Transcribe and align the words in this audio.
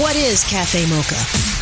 What 0.00 0.16
is 0.16 0.42
Cafe 0.44 0.86
Mocha? 0.86 1.20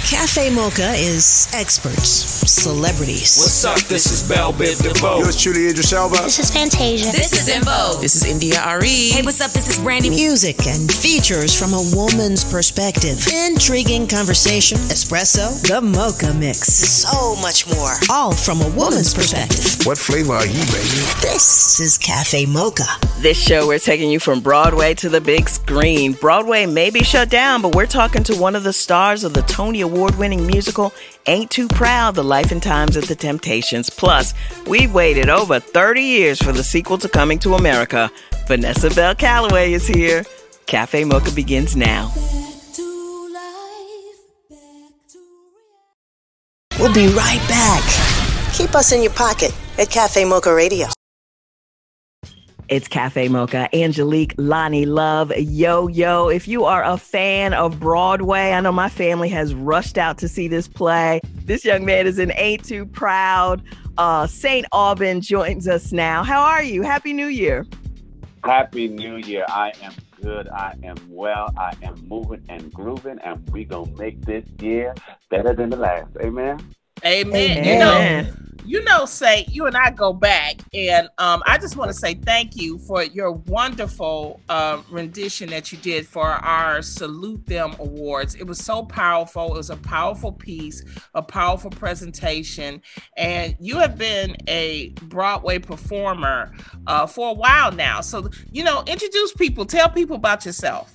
Cafe 0.09 0.51
Mocha 0.51 0.93
is 0.93 1.49
experts, 1.53 2.09
celebrities. 2.49 3.39
What's 3.39 3.65
up? 3.65 3.79
This 3.89 4.13
is 4.13 4.29
Bell 4.29 4.53
Biv 4.53 4.81
DeVoe. 4.83 5.19
Yours 5.19 5.41
truly, 5.41 5.67
Idris 5.67 5.93
Elba. 5.93 6.17
This 6.23 6.39
is 6.39 6.51
Fantasia. 6.51 7.11
This 7.11 7.33
is 7.33 7.49
En 7.49 7.63
Vogue. 7.63 8.01
This 8.01 8.15
is 8.15 8.25
India.Arie. 8.25 9.11
Hey, 9.11 9.23
what's 9.23 9.41
up? 9.41 9.51
This 9.51 9.69
is 9.69 9.79
Brandy. 9.79 10.11
Music 10.11 10.67
and 10.69 10.93
features 10.93 11.59
from 11.59 11.75
a 11.75 11.83
woman's 11.93 12.45
perspective. 12.45 13.19
Intriguing 13.33 14.07
conversation, 14.07 14.79
espresso, 14.95 15.61
the 15.67 15.81
mocha 15.81 16.33
mix. 16.35 16.73
So 16.73 17.35
much 17.37 17.67
more. 17.67 17.95
All 18.11 18.33
from 18.33 18.61
a 18.63 18.69
woman's 18.77 19.13
perspective. 19.13 19.85
What 19.87 19.99
flavor 19.99 20.35
are 20.35 20.47
you, 20.47 20.65
baby? 20.71 21.03
This 21.23 21.81
is 21.81 21.99
Cafe 21.99 22.47
Mocha. 22.47 22.87
This 23.19 23.41
show, 23.41 23.67
we're 23.67 23.79
taking 23.79 24.11
you 24.11 24.21
from 24.21 24.41
Broadway 24.41 24.95
to 24.95 25.09
the 25.09 25.21
big 25.21 25.49
screen. 25.49 26.13
Broadway 26.13 26.67
may 26.67 26.91
be 26.91 27.03
shut 27.03 27.29
down, 27.29 27.61
but 27.63 27.75
we're 27.75 27.87
talking 27.87 28.20
to 28.25 28.37
one 28.37 28.55
of 28.55 28.63
the 28.63 28.73
stars 28.73 29.25
of 29.25 29.35
the 29.35 29.43
Tony 29.43 29.81
Award 29.81 30.17
winning 30.17 30.47
musical, 30.47 30.93
Ain't 31.27 31.51
Too 31.51 31.69
Proud 31.69 32.15
The 32.15 32.25
Life 32.25 32.53
and 32.53 32.63
Times 32.63 32.97
of 32.97 33.09
the 33.09 33.15
Temptations. 33.15 33.91
Plus, 33.91 34.35
we've 34.67 34.93
waited 34.93 35.29
over 35.29 35.61
30 35.61 36.03
years 36.03 36.41
for 36.41 36.53
the 36.53 36.63
sequel 36.63 36.99
to 36.99 37.09
Coming 37.09 37.39
to 37.41 37.55
America. 37.55 38.11
Vanessa 38.47 38.91
Bell 38.91 39.15
Calloway 39.15 39.73
is 39.73 39.87
here. 39.87 40.25
Cafe 40.67 41.05
Mocha 41.05 41.33
begins 41.33 41.77
now. 41.77 42.13
We'll 46.79 46.95
be 46.95 47.09
right 47.09 47.45
back. 47.49 48.55
Keep 48.55 48.75
us 48.75 48.93
in 48.93 49.03
your 49.03 49.13
pocket 49.13 49.53
at 49.79 49.91
Cafe 49.91 50.25
Mocha 50.25 50.55
Radio. 50.55 50.89
It's 52.71 52.87
Cafe 52.87 53.27
Mocha. 53.27 53.69
Angelique 53.75 54.37
Loni 54.37 54.87
Love. 54.87 55.37
Yo, 55.37 55.89
yo. 55.89 56.29
If 56.29 56.47
you 56.47 56.65
are 56.67 56.85
a 56.85 56.97
fan 56.97 57.53
of 57.53 57.81
Broadway, 57.81 58.53
I 58.53 58.61
know 58.61 58.71
my 58.71 58.89
family 58.89 59.29
has 59.31 59.53
rushed 59.55 59.99
out 59.99 60.19
to 60.19 60.29
see 60.29 60.47
this 60.47 60.69
play. 60.69 61.21
This 61.47 61.65
young 61.65 61.85
man 61.85 62.07
is 62.07 62.21
an 62.21 62.31
Ain't 62.37 62.65
Too 62.65 62.87
Proud. 62.87 63.61
Uh, 63.99 64.29
St. 64.29 64.65
Aubyn 64.73 65.21
joins 65.21 65.67
us 65.67 65.91
now. 65.91 66.23
How 66.23 66.43
are 66.43 66.63
you? 66.63 66.83
Happy 66.83 67.13
New 67.13 67.27
Year. 67.27 67.67
Happy 68.45 68.87
New 68.87 69.17
Year. 69.17 69.47
I 69.49 69.73
am 69.83 69.93
good. 70.23 70.49
I 70.49 70.77
am 70.85 70.95
well. 71.09 71.53
I 71.57 71.75
am 71.83 72.01
moving 72.07 72.45
and 72.49 72.73
grooving, 72.73 73.19
and 73.25 73.51
we 73.51 73.65
to 73.65 73.85
make 73.99 74.25
this 74.25 74.45
year 74.61 74.95
better 75.29 75.55
than 75.55 75.71
the 75.71 75.77
last. 75.77 76.17
Amen. 76.23 76.61
Amen. 77.05 77.65
You 77.65 77.79
know, 77.79 78.41
you 78.71 78.85
know, 78.85 79.05
say 79.05 79.47
you 79.49 79.67
and 79.67 79.77
I 79.77 79.91
go 79.91 80.13
back, 80.13 80.61
and 80.73 81.09
um, 81.19 81.43
I 81.45 81.59
just 81.59 81.77
want 81.77 81.91
to 81.91 81.97
say 81.97 82.15
thank 82.15 82.57
you 82.57 82.79
for 82.79 83.03
your 83.03 83.33
wonderful 83.33 84.41
uh, 84.49 84.81
rendition 84.91 85.51
that 85.51 85.73
you 85.73 85.79
did 85.79 86.07
for 86.07 86.27
our 86.27 86.81
Salute 86.83 87.45
Them 87.47 87.75
Awards. 87.81 88.37
It 88.37 88.45
was 88.45 88.59
so 88.59 88.85
powerful. 88.85 89.55
It 89.55 89.57
was 89.57 89.71
a 89.71 89.77
powerful 89.77 90.31
piece, 90.31 90.85
a 91.15 91.23
powerful 91.23 91.71
presentation, 91.71 92.81
and 93.17 93.57
you 93.59 93.79
have 93.79 93.99
been 93.99 94.37
a 94.47 94.91
Broadway 95.09 95.59
performer 95.59 96.53
uh, 96.87 97.07
for 97.07 97.31
a 97.31 97.35
while 97.35 97.73
now. 97.73 98.01
So, 98.01 98.31
you 98.53 98.63
know, 98.63 98.85
introduce 98.87 99.33
people, 99.33 99.67
tell 99.67 99.89
people 99.89 100.17
about 100.17 100.47
yourself. 100.47 100.95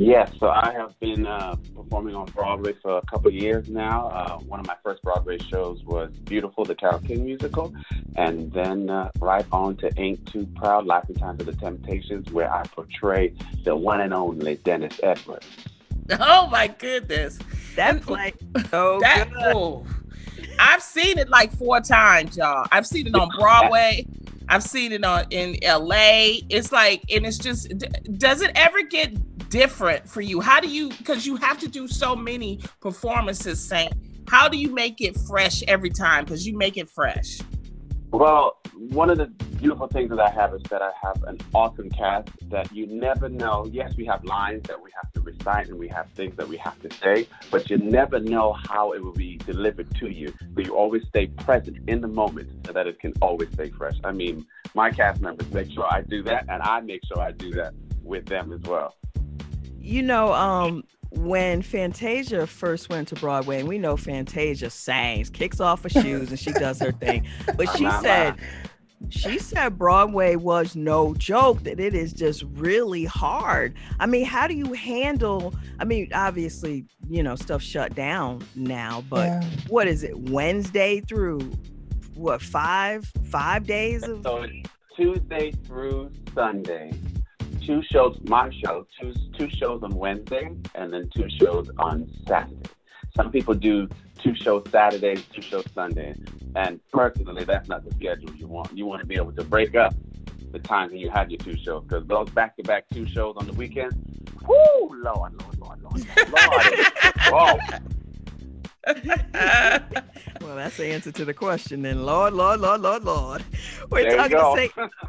Yes, 0.00 0.30
so 0.38 0.46
I 0.46 0.72
have 0.74 0.96
been 1.00 1.26
uh, 1.26 1.56
performing 1.74 2.14
on 2.14 2.26
Broadway 2.26 2.72
for 2.80 2.98
a 2.98 3.06
couple 3.06 3.26
of 3.30 3.34
years 3.34 3.68
now. 3.68 4.06
Uh, 4.10 4.38
one 4.38 4.60
of 4.60 4.66
my 4.66 4.76
first 4.84 5.02
Broadway 5.02 5.38
shows 5.38 5.82
was 5.82 6.12
Beautiful, 6.20 6.64
the 6.64 6.76
Carole 6.76 7.00
King 7.00 7.24
musical, 7.24 7.74
and 8.14 8.52
then 8.52 8.90
uh, 8.90 9.10
right 9.18 9.44
on 9.50 9.76
to 9.78 9.90
Ain't 10.00 10.24
Too 10.24 10.46
Proud, 10.54 10.86
Life 10.86 11.06
and 11.08 11.18
Times 11.18 11.40
of 11.40 11.46
the 11.46 11.52
Temptations, 11.52 12.30
where 12.30 12.48
I 12.48 12.62
portray 12.68 13.34
the 13.64 13.74
one 13.74 14.00
and 14.00 14.14
only 14.14 14.54
Dennis 14.58 15.00
Edwards. 15.02 15.48
Oh 16.20 16.46
my 16.46 16.68
goodness, 16.68 17.40
That 17.74 18.00
play 18.00 18.34
so 18.70 19.00
that 19.00 19.28
good. 19.32 19.52
oh, 19.56 19.84
I've 20.60 20.82
seen 20.82 21.18
it 21.18 21.28
like 21.28 21.50
four 21.50 21.80
times, 21.80 22.36
y'all. 22.36 22.68
I've 22.70 22.86
seen 22.86 23.08
it 23.08 23.16
on 23.16 23.28
Broadway. 23.36 24.06
I've 24.48 24.62
seen 24.62 24.92
it 24.92 25.02
on 25.04 25.24
in 25.30 25.56
LA. 25.60 26.38
It's 26.48 26.70
like, 26.70 27.02
and 27.10 27.26
it's 27.26 27.36
just, 27.36 27.68
does 28.16 28.42
it 28.42 28.52
ever 28.54 28.82
get 28.82 29.12
different 29.48 30.08
for 30.08 30.20
you? 30.20 30.40
How 30.40 30.60
do 30.60 30.68
you, 30.68 30.90
because 30.90 31.26
you 31.26 31.36
have 31.36 31.58
to 31.60 31.68
do 31.68 31.88
so 31.88 32.14
many 32.14 32.60
performances, 32.80 33.62
Saint. 33.62 33.92
How 34.28 34.48
do 34.48 34.58
you 34.58 34.72
make 34.72 35.00
it 35.00 35.16
fresh 35.16 35.62
every 35.66 35.90
time? 35.90 36.24
Because 36.24 36.46
you 36.46 36.56
make 36.56 36.76
it 36.76 36.88
fresh. 36.88 37.40
Well, 38.10 38.58
one 38.74 39.10
of 39.10 39.18
the 39.18 39.26
beautiful 39.26 39.86
things 39.86 40.08
that 40.10 40.20
I 40.20 40.30
have 40.30 40.54
is 40.54 40.62
that 40.70 40.80
I 40.80 40.92
have 41.02 41.22
an 41.24 41.38
awesome 41.54 41.90
cast 41.90 42.28
that 42.48 42.72
you 42.72 42.86
never 42.86 43.28
know. 43.28 43.68
Yes, 43.70 43.96
we 43.96 44.06
have 44.06 44.24
lines 44.24 44.62
that 44.68 44.80
we 44.80 44.90
have 45.00 45.12
to 45.12 45.20
recite 45.20 45.68
and 45.68 45.78
we 45.78 45.88
have 45.88 46.08
things 46.10 46.34
that 46.36 46.48
we 46.48 46.56
have 46.58 46.80
to 46.80 46.94
say, 46.96 47.28
but 47.50 47.68
you 47.68 47.76
never 47.76 48.18
know 48.18 48.52
how 48.52 48.92
it 48.92 49.02
will 49.02 49.12
be 49.12 49.36
delivered 49.38 49.94
to 49.96 50.08
you. 50.08 50.32
But 50.52 50.64
you 50.66 50.74
always 50.74 51.06
stay 51.08 51.26
present 51.26 51.78
in 51.88 52.00
the 52.00 52.08
moment 52.08 52.50
so 52.66 52.72
that 52.72 52.86
it 52.86 52.98
can 52.98 53.12
always 53.20 53.52
stay 53.52 53.68
fresh. 53.70 53.96
I 54.04 54.12
mean, 54.12 54.46
my 54.74 54.90
cast 54.90 55.20
members 55.20 55.50
make 55.52 55.70
sure 55.70 55.84
I 55.84 56.02
do 56.02 56.22
that, 56.22 56.46
and 56.48 56.62
I 56.62 56.80
make 56.80 57.02
sure 57.04 57.20
I 57.20 57.32
do 57.32 57.50
that 57.52 57.74
with 58.02 58.26
them 58.26 58.52
as 58.52 58.62
well. 58.62 58.94
You 59.88 60.02
know, 60.02 60.34
um, 60.34 60.84
when 61.12 61.62
Fantasia 61.62 62.46
first 62.46 62.90
went 62.90 63.08
to 63.08 63.14
Broadway, 63.14 63.60
and 63.60 63.66
we 63.66 63.78
know 63.78 63.96
Fantasia 63.96 64.68
sings, 64.68 65.30
kicks 65.30 65.60
off 65.60 65.82
her 65.82 65.88
shoes, 65.88 66.28
and 66.28 66.38
she 66.38 66.52
does 66.52 66.78
her 66.80 66.92
thing. 66.92 67.26
But 67.56 67.70
she 67.70 67.84
not 67.84 68.02
said, 68.02 68.36
she 69.08 69.38
said 69.38 69.78
Broadway 69.78 70.36
was 70.36 70.76
no 70.76 71.14
joke, 71.14 71.62
that 71.62 71.80
it 71.80 71.94
is 71.94 72.12
just 72.12 72.42
really 72.50 73.06
hard. 73.06 73.74
I 73.98 74.04
mean, 74.04 74.26
how 74.26 74.46
do 74.46 74.54
you 74.54 74.74
handle? 74.74 75.54
I 75.78 75.86
mean, 75.86 76.10
obviously, 76.12 76.84
you 77.08 77.22
know, 77.22 77.34
stuff 77.34 77.62
shut 77.62 77.94
down 77.94 78.46
now, 78.54 79.02
but 79.08 79.28
Yeah. 79.28 79.42
what 79.68 79.88
is 79.88 80.04
it, 80.04 80.18
Wednesday 80.18 81.00
through 81.00 81.38
what, 82.14 82.42
five, 82.42 83.10
five 83.30 83.66
days 83.66 84.06
of 84.06 84.22
So 84.22 84.42
it's 84.42 84.68
Tuesday 84.94 85.50
through 85.66 86.10
Sunday. 86.34 86.92
Two 87.68 87.82
shows, 87.82 88.16
my 88.24 88.48
show, 88.64 88.86
two, 88.98 89.12
two 89.36 89.50
shows 89.50 89.82
on 89.82 89.90
Wednesday, 89.90 90.48
and 90.74 90.90
then 90.90 91.10
two 91.14 91.28
shows 91.28 91.70
on 91.76 92.10
Saturday. 92.26 92.62
Some 93.14 93.30
people 93.30 93.52
do 93.52 93.86
two 94.18 94.34
shows 94.34 94.64
Saturdays, 94.70 95.22
two 95.34 95.42
shows 95.42 95.66
Sunday. 95.74 96.14
And 96.56 96.80
personally, 96.90 97.44
that's 97.44 97.68
not 97.68 97.84
the 97.84 97.90
schedule 97.90 98.34
you 98.36 98.46
want. 98.46 98.74
You 98.74 98.86
want 98.86 99.00
to 99.00 99.06
be 99.06 99.16
able 99.16 99.32
to 99.32 99.44
break 99.44 99.74
up 99.74 99.94
the 100.50 100.60
times 100.60 100.92
when 100.92 101.00
you 101.02 101.10
had 101.10 101.30
your 101.30 101.36
two 101.40 101.58
shows, 101.58 101.82
because 101.82 102.06
those 102.06 102.30
back-to-back 102.30 102.86
two 102.88 103.04
shows 103.04 103.34
on 103.36 103.46
the 103.46 103.52
weekend, 103.52 103.92
whoo, 104.46 105.02
Lord, 105.02 105.34
Lord, 105.38 105.58
Lord, 105.60 105.82
Lord, 105.82 106.06
Lord, 106.32 106.86
Lord. 107.30 107.60
Well, 110.40 110.56
that's 110.56 110.78
the 110.78 110.86
answer 110.86 111.12
to 111.12 111.24
the 111.26 111.34
question. 111.34 111.82
Then, 111.82 112.06
Lord, 112.06 112.32
Lord, 112.32 112.60
Lord, 112.60 112.80
Lord, 112.80 113.04
Lord. 113.04 113.44
We're 113.90 114.04
there 114.04 114.28
talking 114.28 114.38
to. 114.38 114.54
Saint. 114.56 114.90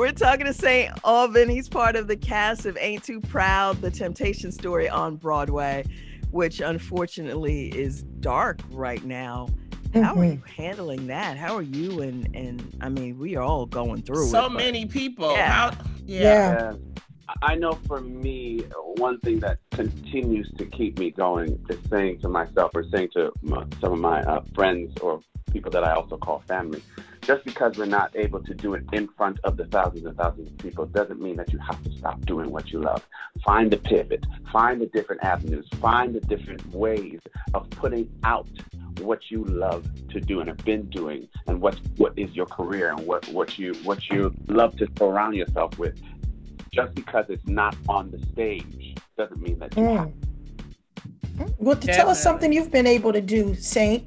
We're 0.00 0.12
talking 0.12 0.46
to 0.46 0.54
Saint 0.54 0.94
Aubyn. 1.02 1.50
He's 1.50 1.68
part 1.68 1.94
of 1.94 2.08
the 2.08 2.16
cast 2.16 2.64
of 2.64 2.78
Ain't 2.80 3.04
Too 3.04 3.20
Proud, 3.20 3.82
the 3.82 3.90
Temptation 3.90 4.50
story 4.50 4.88
on 4.88 5.16
Broadway, 5.16 5.84
which 6.30 6.60
unfortunately 6.60 7.66
is 7.78 8.02
dark 8.20 8.62
right 8.70 9.04
now. 9.04 9.48
How 9.92 10.14
are 10.14 10.24
Mhm. 10.24 10.32
you 10.36 10.42
handling 10.56 11.06
that? 11.08 11.36
How 11.36 11.54
are 11.54 11.60
you 11.62 12.00
and 12.00 12.34
and 12.34 12.78
I 12.80 12.88
mean, 12.88 13.18
we 13.18 13.36
are 13.36 13.42
all 13.42 13.66
going 13.66 14.00
through 14.00 14.28
So 14.28 14.46
it. 14.46 14.48
but- 14.48 14.56
many 14.56 14.86
people. 14.86 15.32
Yeah. 15.32 15.50
How, 15.50 15.70
yeah. 16.06 16.22
Yeah. 16.22 16.72
I 17.42 17.54
know 17.56 17.72
for 17.86 18.00
me, 18.00 18.60
one 18.96 19.20
thing 19.20 19.38
that 19.40 19.58
continues 19.70 20.50
to 20.56 20.64
keep 20.64 20.98
me 20.98 21.10
going 21.10 21.62
is 21.68 21.76
saying 21.90 22.20
to 22.20 22.28
myself 22.30 22.70
or 22.74 22.84
saying 22.84 23.10
to 23.16 23.32
my, 23.42 23.66
some 23.82 23.92
of 23.92 23.98
my 23.98 24.22
uh, 24.22 24.40
friends 24.54 24.98
or 25.02 25.20
people 25.52 25.70
that 25.72 25.84
I 25.84 25.92
also 25.92 26.16
call 26.16 26.42
family, 26.48 26.82
just 27.30 27.44
because 27.44 27.78
we're 27.78 27.84
not 27.84 28.10
able 28.16 28.42
to 28.42 28.52
do 28.52 28.74
it 28.74 28.82
in 28.92 29.06
front 29.06 29.38
of 29.44 29.56
the 29.56 29.64
thousands 29.66 30.04
and 30.04 30.16
thousands 30.16 30.48
of 30.48 30.58
people 30.58 30.84
doesn't 30.86 31.20
mean 31.20 31.36
that 31.36 31.52
you 31.52 31.60
have 31.60 31.80
to 31.84 31.92
stop 31.92 32.20
doing 32.22 32.50
what 32.50 32.72
you 32.72 32.80
love. 32.80 33.06
Find 33.44 33.70
the 33.70 33.76
pivot, 33.76 34.26
find 34.52 34.80
the 34.80 34.86
different 34.86 35.22
avenues, 35.22 35.68
find 35.80 36.12
the 36.12 36.18
different 36.22 36.66
ways 36.74 37.20
of 37.54 37.70
putting 37.70 38.10
out 38.24 38.48
what 39.02 39.30
you 39.30 39.44
love 39.44 39.88
to 40.08 40.20
do 40.20 40.40
and 40.40 40.48
have 40.48 40.64
been 40.64 40.90
doing 40.90 41.28
and 41.46 41.60
what 41.60 41.78
what 41.98 42.12
is 42.18 42.34
your 42.34 42.46
career 42.46 42.90
and 42.90 43.06
what, 43.06 43.28
what 43.28 43.56
you 43.56 43.74
what 43.84 44.10
you 44.10 44.34
love 44.48 44.76
to 44.78 44.88
surround 44.98 45.36
yourself 45.36 45.78
with 45.78 45.96
just 46.72 46.92
because 46.96 47.26
it's 47.28 47.46
not 47.46 47.76
on 47.88 48.10
the 48.10 48.18
stage 48.32 48.96
doesn't 49.16 49.40
mean 49.40 49.56
that 49.60 49.76
you 49.76 49.84
have 49.84 50.12
Mm. 51.40 51.54
Well, 51.56 51.76
to 51.76 51.86
tell 51.86 52.10
us 52.10 52.22
something 52.22 52.52
you've 52.52 52.70
been 52.70 52.86
able 52.86 53.14
to 53.14 53.20
do, 53.22 53.54
Saint, 53.54 54.06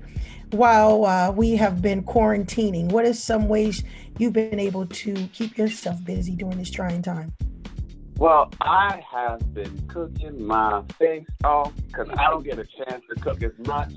while 0.54 1.06
uh, 1.06 1.32
we 1.32 1.56
have 1.56 1.82
been 1.82 2.04
quarantining. 2.04 2.90
What 2.92 3.06
are 3.06 3.14
some 3.14 3.48
ways 3.48 3.84
you've 4.18 4.34
been 4.34 4.60
able 4.60 4.86
to 4.86 5.14
keep 5.34 5.58
yourself 5.58 6.04
busy 6.04 6.36
during 6.36 6.58
this 6.58 6.70
trying 6.70 7.02
time? 7.02 7.34
Well, 8.18 8.52
I 8.62 9.04
have 9.12 9.54
been 9.54 9.88
cooking 9.88 10.46
my 10.46 10.84
face 11.00 11.26
off 11.44 11.74
because 11.88 12.08
I 12.18 12.30
don't 12.30 12.44
get 12.44 12.60
a 12.60 12.66
chance 12.66 13.04
to 13.10 13.20
cook 13.20 13.42
as 13.42 13.52
much 13.66 13.92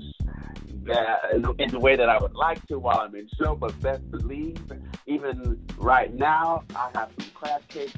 that, 0.85 1.19
in, 1.33 1.43
the, 1.43 1.53
in 1.59 1.69
the 1.69 1.79
way 1.79 1.95
that 1.95 2.09
I 2.09 2.17
would 2.17 2.33
like 2.33 2.65
to 2.67 2.79
while 2.79 2.99
I'm 2.99 3.15
in 3.15 3.29
show. 3.39 3.55
But 3.55 3.79
best 3.81 4.09
believe, 4.09 4.59
even 5.05 5.59
right 5.77 6.13
now, 6.13 6.63
I 6.75 6.89
have 6.95 7.11
some 7.19 7.29
crab 7.35 7.61
cakes 7.67 7.93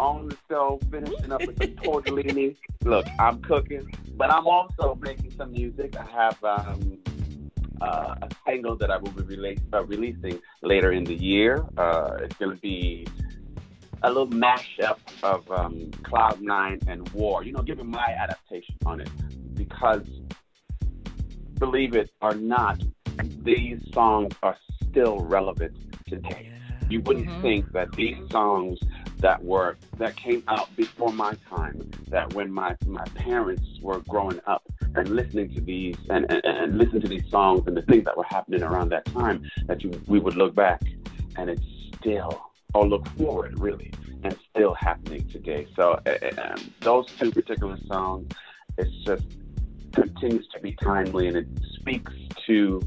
on 0.00 0.28
the 0.28 0.36
stove, 0.44 0.82
finishing 0.90 1.30
up 1.30 1.46
with 1.46 1.56
some 1.58 1.68
tortellini. 1.76 2.56
Look, 2.82 3.06
I'm 3.20 3.40
cooking, 3.42 3.88
but 4.16 4.32
I'm 4.32 4.48
also 4.48 4.98
making 5.00 5.30
some 5.36 5.52
music. 5.52 5.96
I 5.96 6.04
have 6.04 6.42
um, 6.42 6.98
uh, 7.80 8.14
a 8.22 8.28
single 8.46 8.76
that 8.76 8.90
I 8.90 8.96
will 8.96 9.10
be 9.10 9.22
release, 9.22 9.60
uh, 9.72 9.84
releasing 9.84 10.40
later 10.62 10.92
in 10.92 11.04
the 11.04 11.14
year. 11.14 11.64
Uh, 11.76 12.18
it's 12.20 12.36
going 12.36 12.54
to 12.54 12.60
be 12.60 13.06
a 14.02 14.08
little 14.08 14.28
mashup 14.28 14.98
of 15.22 15.50
um, 15.50 15.90
Cloud 16.02 16.40
Nine 16.40 16.78
and 16.86 17.08
War. 17.10 17.42
You 17.44 17.52
know, 17.52 17.62
giving 17.62 17.90
my 17.90 18.14
adaptation 18.18 18.76
on 18.84 19.00
it 19.00 19.10
because, 19.54 20.06
believe 21.58 21.94
it 21.96 22.10
or 22.20 22.34
not, 22.34 22.82
these 23.42 23.80
songs 23.92 24.34
are 24.42 24.56
still 24.82 25.18
relevant 25.18 25.76
today. 26.06 26.50
You 26.90 27.00
wouldn't 27.00 27.28
mm-hmm. 27.28 27.42
think 27.42 27.72
that 27.72 27.92
these 27.92 28.16
songs 28.30 28.78
that 29.24 29.42
were 29.42 29.74
that 29.96 30.14
came 30.16 30.44
out 30.48 30.68
before 30.76 31.10
my 31.10 31.32
time, 31.48 31.90
that 32.10 32.34
when 32.34 32.52
my 32.52 32.76
my 32.86 33.06
parents 33.14 33.66
were 33.80 34.00
growing 34.00 34.38
up 34.46 34.62
and 34.96 35.08
listening 35.08 35.48
to 35.54 35.62
these 35.62 35.96
and, 36.10 36.30
and, 36.30 36.44
and 36.44 36.76
listening 36.76 37.00
to 37.00 37.08
these 37.08 37.26
songs 37.30 37.62
and 37.66 37.74
the 37.74 37.80
things 37.82 38.04
that 38.04 38.14
were 38.18 38.28
happening 38.28 38.62
around 38.62 38.90
that 38.90 39.06
time, 39.06 39.42
that 39.66 39.82
you 39.82 39.90
we 40.06 40.18
would 40.20 40.36
look 40.36 40.54
back 40.54 40.82
and 41.36 41.48
it's 41.48 41.64
still 41.96 42.50
or 42.74 42.86
look 42.86 43.08
forward 43.16 43.58
really 43.58 43.90
and 44.24 44.36
still 44.50 44.74
happening 44.74 45.26
today. 45.30 45.66
So 45.74 45.98
uh, 46.04 46.56
those 46.80 47.06
two 47.18 47.30
particular 47.32 47.78
songs, 47.86 48.30
it's 48.76 48.94
just 49.06 49.24
continues 49.94 50.46
to 50.48 50.60
be 50.60 50.72
timely 50.72 51.28
and 51.28 51.36
it 51.38 51.48
speaks 51.80 52.12
to 52.46 52.82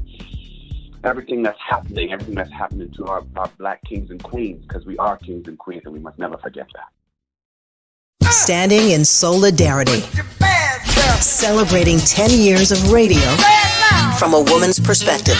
everything 1.04 1.42
that's 1.42 1.60
happening, 1.60 2.12
everything 2.12 2.34
that's 2.34 2.52
happening 2.52 2.90
to 2.92 3.06
our, 3.06 3.22
our 3.36 3.50
black 3.58 3.82
kings 3.84 4.10
and 4.10 4.22
queens, 4.22 4.64
because 4.66 4.84
we 4.86 4.98
are 4.98 5.16
kings 5.16 5.48
and 5.48 5.58
queens, 5.58 5.82
and 5.84 5.94
we 5.94 6.00
must 6.00 6.18
never 6.18 6.36
forget 6.38 6.66
that. 6.74 8.30
Standing 8.30 8.90
in 8.90 9.04
solidarity, 9.04 10.00
celebrating 11.20 11.98
10 11.98 12.30
years 12.30 12.72
of 12.72 12.92
radio 12.92 13.28
from 14.18 14.34
a 14.34 14.40
woman's 14.40 14.80
perspective. 14.80 15.36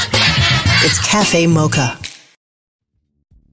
It's 0.83 1.05
Cafe 1.07 1.47
Mocha. 1.47 1.99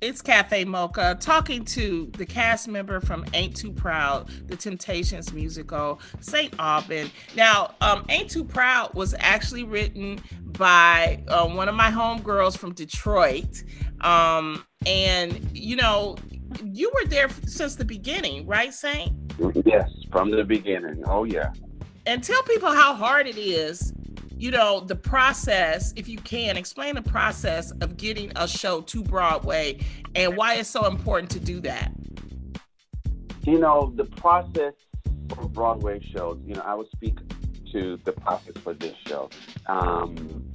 It's 0.01 0.21
Cafe 0.21 0.65
Mocha 0.65 1.17
talking 1.19 1.65
to 1.65 2.11
the 2.17 2.27
cast 2.27 2.67
member 2.67 2.99
from 2.99 3.25
Ain't 3.33 3.55
Too 3.55 3.71
Proud, 3.71 4.29
the 4.47 4.55
Temptations 4.55 5.33
musical, 5.33 5.99
St. 6.19 6.51
Aubyn. 6.57 7.09
Now, 7.35 7.73
um, 7.81 8.05
Ain't 8.09 8.29
Too 8.29 8.43
Proud 8.43 8.93
was 8.93 9.15
actually 9.17 9.63
written 9.63 10.21
by 10.57 11.23
uh, 11.27 11.47
one 11.47 11.69
of 11.69 11.75
my 11.75 11.91
homegirls 11.91 12.57
from 12.57 12.73
Detroit. 12.73 13.63
Um, 14.01 14.65
and, 14.85 15.49
you 15.53 15.75
know, 15.75 16.15
you 16.63 16.91
were 16.93 17.07
there 17.07 17.29
since 17.45 17.75
the 17.75 17.85
beginning, 17.85 18.45
right, 18.45 18.73
Saint? 18.73 19.13
Yes, 19.65 19.89
from 20.11 20.31
the 20.31 20.43
beginning. 20.43 21.03
Oh, 21.07 21.23
yeah. 21.23 21.51
And 22.05 22.23
tell 22.23 22.43
people 22.43 22.71
how 22.71 22.93
hard 22.93 23.27
it 23.27 23.37
is 23.37 23.93
you 24.37 24.51
know, 24.51 24.81
the 24.81 24.95
process, 24.95 25.93
if 25.95 26.09
you 26.09 26.17
can, 26.17 26.57
explain 26.57 26.95
the 26.95 27.01
process 27.01 27.71
of 27.81 27.97
getting 27.97 28.31
a 28.35 28.47
show 28.47 28.81
to 28.81 29.03
Broadway 29.03 29.79
and 30.13 30.35
why 30.35 30.55
it's 30.55 30.69
so 30.69 30.85
important 30.85 31.31
to 31.31 31.39
do 31.39 31.61
that. 31.61 31.91
You 33.43 33.59
know, 33.59 33.93
the 33.95 34.05
process 34.05 34.73
for 35.29 35.47
Broadway 35.47 36.01
shows, 36.13 36.39
you 36.45 36.55
know, 36.55 36.61
I 36.65 36.75
would 36.75 36.89
speak 36.89 37.17
to 37.71 37.99
the 38.03 38.11
process 38.11 38.53
for 38.63 38.73
this 38.73 38.95
show. 39.07 39.29
Um, 39.67 40.51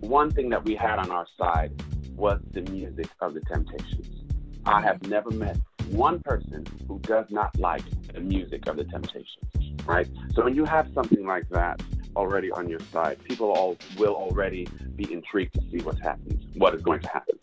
one 0.00 0.30
thing 0.30 0.50
that 0.50 0.64
we 0.64 0.74
had 0.74 0.98
on 0.98 1.10
our 1.10 1.26
side 1.38 1.72
was 2.16 2.40
the 2.52 2.62
music 2.62 3.08
of 3.20 3.34
the 3.34 3.40
Temptations. 3.40 4.24
I 4.66 4.80
have 4.80 5.02
never 5.06 5.30
met 5.30 5.58
one 5.90 6.20
person 6.20 6.66
who 6.88 6.98
does 7.00 7.26
not 7.30 7.58
like 7.58 7.82
the 8.12 8.20
music 8.20 8.66
of 8.68 8.76
the 8.76 8.84
Temptations, 8.84 9.86
right? 9.86 10.08
So 10.34 10.44
when 10.44 10.54
you 10.54 10.64
have 10.64 10.88
something 10.94 11.26
like 11.26 11.48
that, 11.50 11.82
already 12.16 12.50
on 12.50 12.68
your 12.68 12.80
side. 12.92 13.22
People 13.24 13.50
all 13.50 13.76
will 13.98 14.14
already 14.14 14.66
be 14.96 15.12
intrigued 15.12 15.54
to 15.54 15.60
see 15.70 15.78
what's 15.78 16.00
happening, 16.00 16.40
what 16.54 16.74
is 16.74 16.82
going 16.82 17.00
to 17.00 17.08
happen. 17.08 17.38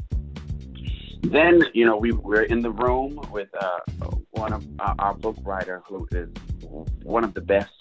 Then, 1.24 1.64
you 1.74 1.86
know, 1.86 1.98
we 1.98 2.12
were 2.12 2.44
in 2.44 2.62
the 2.62 2.72
room 2.72 3.20
with 3.32 3.50
uh, 3.60 3.80
one 4.32 4.54
of 4.54 4.66
uh, 4.80 4.96
our 5.00 5.14
book 5.14 5.38
writer 5.44 5.84
who 5.88 6.08
is 6.12 6.30
one 7.04 7.24
of 7.24 7.34
the 7.34 7.42
best 7.42 7.81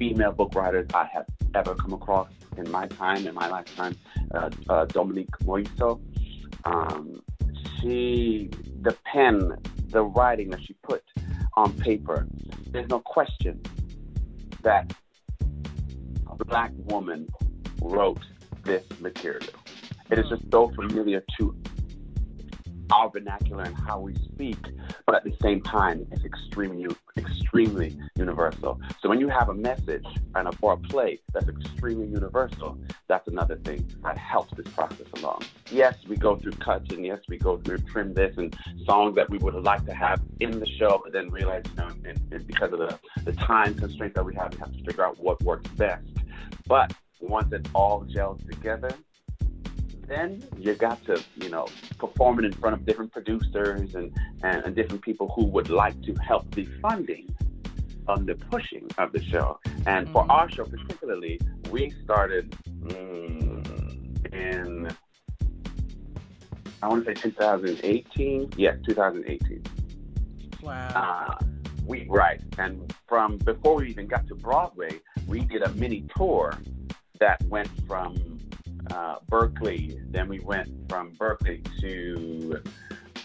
female 0.00 0.32
book 0.32 0.54
writers 0.54 0.88
I 0.94 1.04
have 1.12 1.26
ever 1.54 1.74
come 1.74 1.92
across 1.92 2.30
in 2.56 2.68
my 2.70 2.86
time, 2.86 3.26
in 3.26 3.34
my 3.34 3.48
lifetime, 3.48 3.94
uh, 4.34 4.48
uh, 4.70 4.86
Dominique 4.86 5.36
Morisseau. 5.44 6.00
Um, 6.64 7.22
she, 7.76 8.50
the 8.80 8.96
pen, 9.04 9.58
the 9.88 10.02
writing 10.02 10.48
that 10.50 10.62
she 10.62 10.72
put 10.82 11.04
on 11.54 11.74
paper, 11.74 12.26
there's 12.70 12.88
no 12.88 13.00
question 13.00 13.60
that 14.62 14.90
a 16.30 16.44
black 16.46 16.72
woman 16.86 17.28
wrote 17.82 18.24
this 18.64 18.84
material. 19.00 19.52
It 20.10 20.18
is 20.18 20.30
just 20.30 20.44
so 20.50 20.70
familiar 20.70 21.22
to 21.38 21.54
our 22.92 23.10
vernacular 23.10 23.64
and 23.64 23.74
how 23.74 24.00
we 24.00 24.14
speak, 24.14 24.58
but 25.06 25.14
at 25.14 25.24
the 25.24 25.34
same 25.42 25.60
time, 25.62 26.06
it's 26.10 26.24
extremely, 26.24 26.86
extremely 27.16 27.96
universal. 28.16 28.80
So 29.00 29.08
when 29.08 29.20
you 29.20 29.28
have 29.28 29.48
a 29.48 29.54
message 29.54 30.04
and 30.34 30.48
a, 30.48 30.52
or 30.60 30.74
a 30.74 30.76
play 30.76 31.20
that's 31.32 31.48
extremely 31.48 32.06
universal, 32.06 32.78
that's 33.08 33.26
another 33.28 33.56
thing 33.56 33.86
that 34.02 34.16
helps 34.18 34.54
this 34.56 34.66
process 34.74 35.06
along. 35.16 35.42
Yes, 35.70 35.94
we 36.08 36.16
go 36.16 36.36
through 36.36 36.52
cuts, 36.52 36.92
and 36.92 37.04
yes, 37.04 37.20
we 37.28 37.38
go 37.38 37.58
through 37.58 37.78
trim 37.78 38.14
this 38.14 38.36
and 38.36 38.56
songs 38.84 39.14
that 39.16 39.28
we 39.30 39.38
would 39.38 39.54
like 39.54 39.84
to 39.86 39.94
have 39.94 40.20
in 40.40 40.58
the 40.58 40.66
show, 40.66 41.00
but 41.02 41.12
then 41.12 41.30
realize, 41.30 41.62
you 41.70 41.76
know, 41.76 41.88
and, 42.04 42.20
and 42.32 42.46
because 42.46 42.72
of 42.72 42.78
the, 42.78 42.98
the 43.24 43.32
time 43.32 43.74
constraints 43.74 44.14
that 44.16 44.24
we 44.24 44.34
have, 44.34 44.52
we 44.52 44.58
have 44.58 44.72
to 44.72 44.84
figure 44.84 45.04
out 45.04 45.18
what 45.18 45.42
works 45.42 45.68
best. 45.70 46.06
But 46.66 46.92
once 47.20 47.52
it 47.52 47.68
all 47.74 48.02
gels 48.04 48.40
together, 48.48 48.90
then 50.10 50.42
you 50.58 50.74
got 50.74 51.02
to, 51.04 51.22
you 51.36 51.48
know, 51.48 51.66
perform 51.98 52.40
it 52.40 52.44
in 52.44 52.52
front 52.52 52.74
of 52.74 52.84
different 52.84 53.12
producers 53.12 53.94
and, 53.94 54.12
and, 54.42 54.64
and 54.64 54.74
different 54.74 55.02
people 55.02 55.32
who 55.36 55.44
would 55.44 55.70
like 55.70 56.00
to 56.02 56.12
help 56.16 56.52
the 56.54 56.66
funding 56.82 57.32
on 58.08 58.26
the 58.26 58.34
pushing 58.34 58.90
of 58.98 59.12
the 59.12 59.22
show. 59.22 59.60
And 59.86 60.06
mm-hmm. 60.06 60.12
for 60.12 60.30
our 60.30 60.50
show 60.50 60.64
particularly, 60.64 61.40
we 61.70 61.94
started 62.02 62.50
mm, 62.82 64.34
in, 64.34 64.90
I 66.82 66.88
want 66.88 67.06
to 67.06 67.14
say 67.14 67.22
2018. 67.22 68.54
Yes, 68.56 68.78
2018. 68.86 69.62
Wow. 70.62 70.88
Uh, 70.94 71.44
we 71.86 72.06
right, 72.08 72.40
and 72.58 72.94
from 73.08 73.38
before 73.38 73.76
we 73.76 73.88
even 73.88 74.06
got 74.06 74.26
to 74.28 74.34
Broadway, 74.34 75.00
we 75.26 75.40
did 75.40 75.62
a 75.62 75.70
mini 75.74 76.04
tour 76.16 76.56
that 77.18 77.42
went 77.44 77.68
from 77.88 78.39
uh, 78.90 79.16
Berkeley, 79.28 80.00
then 80.10 80.28
we 80.28 80.40
went 80.40 80.68
from 80.88 81.12
Berkeley 81.18 81.62
to 81.80 82.60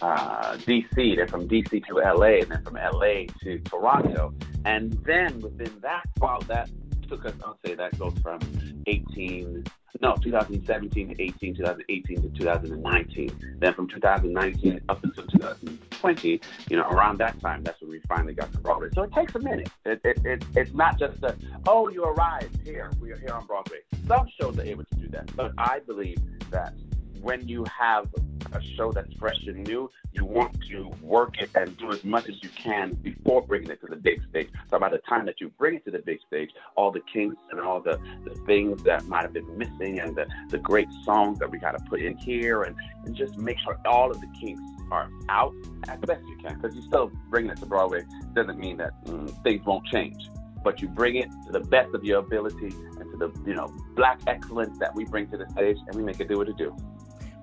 uh, 0.00 0.56
DC, 0.56 1.16
then 1.16 1.28
from 1.28 1.48
DC 1.48 1.84
to 1.86 1.94
LA, 1.94 2.40
and 2.40 2.50
then 2.50 2.62
from 2.62 2.74
LA 2.74 3.24
to 3.42 3.58
Toronto, 3.60 4.34
and 4.64 4.92
then 5.04 5.40
within 5.40 5.72
that, 5.80 6.04
while 6.18 6.40
that 6.42 6.68
took 7.08 7.24
us, 7.24 7.34
I'll 7.44 7.58
say 7.64 7.74
that 7.74 7.98
goes 7.98 8.14
from 8.22 8.40
18 8.86 9.64
no, 10.02 10.14
2017 10.16 11.08
to 11.08 11.22
18, 11.22 11.54
2018 11.54 12.22
to 12.22 12.28
2019. 12.28 13.56
Then 13.58 13.74
from 13.74 13.88
2019 13.88 14.80
up 14.88 15.02
until 15.02 15.24
2020, 16.14 16.40
you 16.70 16.76
know, 16.76 16.88
around 16.88 17.18
that 17.18 17.38
time, 17.40 17.62
that's 17.62 17.80
when 17.80 17.90
we 17.90 18.00
finally 18.08 18.34
got 18.34 18.52
to 18.52 18.58
Broadway. 18.58 18.88
So 18.94 19.02
it 19.02 19.12
takes 19.12 19.34
a 19.34 19.38
minute. 19.38 19.70
It, 19.84 20.00
it, 20.04 20.24
it, 20.24 20.44
it's 20.54 20.74
not 20.74 20.98
just 20.98 21.22
a, 21.22 21.36
oh, 21.66 21.88
you 21.88 22.04
arrived 22.04 22.60
here. 22.64 22.90
We 23.00 23.12
are 23.12 23.18
here 23.18 23.32
on 23.32 23.46
Broadway. 23.46 23.78
Some 24.06 24.28
shows 24.40 24.58
are 24.58 24.62
able 24.62 24.84
to 24.84 24.94
do 24.96 25.08
that. 25.08 25.34
But 25.36 25.52
I 25.58 25.80
believe 25.80 26.18
that 26.50 26.74
when 27.20 27.46
you 27.48 27.64
have 27.64 28.08
a 28.52 28.62
show 28.76 28.92
that's 28.92 29.12
fresh 29.14 29.46
and 29.46 29.66
new, 29.66 29.90
you 30.12 30.24
want 30.24 30.56
to 30.68 30.90
work 31.02 31.38
it 31.40 31.50
and 31.54 31.76
do 31.76 31.90
as 31.90 32.04
much 32.04 32.28
as 32.28 32.42
you 32.42 32.48
can 32.50 32.94
before 32.94 33.42
bringing 33.42 33.70
it 33.70 33.80
to 33.80 33.86
the 33.86 33.96
big 33.96 34.22
stage. 34.30 34.48
So 34.70 34.78
by 34.78 34.88
the 34.88 34.98
time 34.98 35.26
that 35.26 35.40
you 35.40 35.50
bring 35.58 35.76
it 35.76 35.84
to 35.86 35.90
the 35.90 35.98
big 35.98 36.20
stage, 36.26 36.50
all 36.76 36.90
the 36.90 37.02
kinks 37.12 37.36
and 37.50 37.60
all 37.60 37.80
the, 37.80 37.98
the 38.24 38.34
things 38.46 38.82
that 38.84 39.04
might 39.06 39.22
have 39.22 39.32
been 39.32 39.58
missing 39.58 40.00
and 40.00 40.14
the, 40.14 40.26
the 40.50 40.58
great 40.58 40.88
songs 41.04 41.38
that 41.40 41.50
we 41.50 41.58
got 41.58 41.72
to 41.72 41.84
put 41.84 42.00
in 42.00 42.16
here 42.18 42.62
and, 42.62 42.76
and 43.04 43.16
just 43.16 43.36
make 43.36 43.58
sure 43.58 43.78
all 43.84 44.10
of 44.10 44.20
the 44.20 44.28
kinks 44.40 44.62
are 44.90 45.10
out 45.28 45.54
as 45.88 45.98
best 46.00 46.26
you 46.26 46.36
can. 46.36 46.58
Because 46.60 46.76
you 46.76 46.82
still 46.82 47.10
bringing 47.28 47.50
it 47.50 47.58
to 47.58 47.66
Broadway 47.66 48.04
doesn't 48.34 48.58
mean 48.58 48.76
that 48.78 49.04
mm, 49.04 49.42
things 49.42 49.64
won't 49.66 49.86
change. 49.86 50.28
But 50.62 50.80
you 50.82 50.88
bring 50.88 51.16
it 51.16 51.28
to 51.46 51.52
the 51.52 51.60
best 51.60 51.94
of 51.94 52.04
your 52.04 52.18
ability 52.18 52.74
and 52.98 53.10
to 53.10 53.16
the 53.16 53.32
you 53.46 53.54
know 53.54 53.68
black 53.94 54.20
excellence 54.26 54.78
that 54.78 54.94
we 54.94 55.04
bring 55.04 55.28
to 55.28 55.36
the 55.36 55.48
stage, 55.50 55.78
and 55.86 55.94
we 55.94 56.02
make 56.02 56.20
it 56.20 56.28
do 56.28 56.38
what 56.38 56.48
it 56.48 56.56
do. 56.56 56.76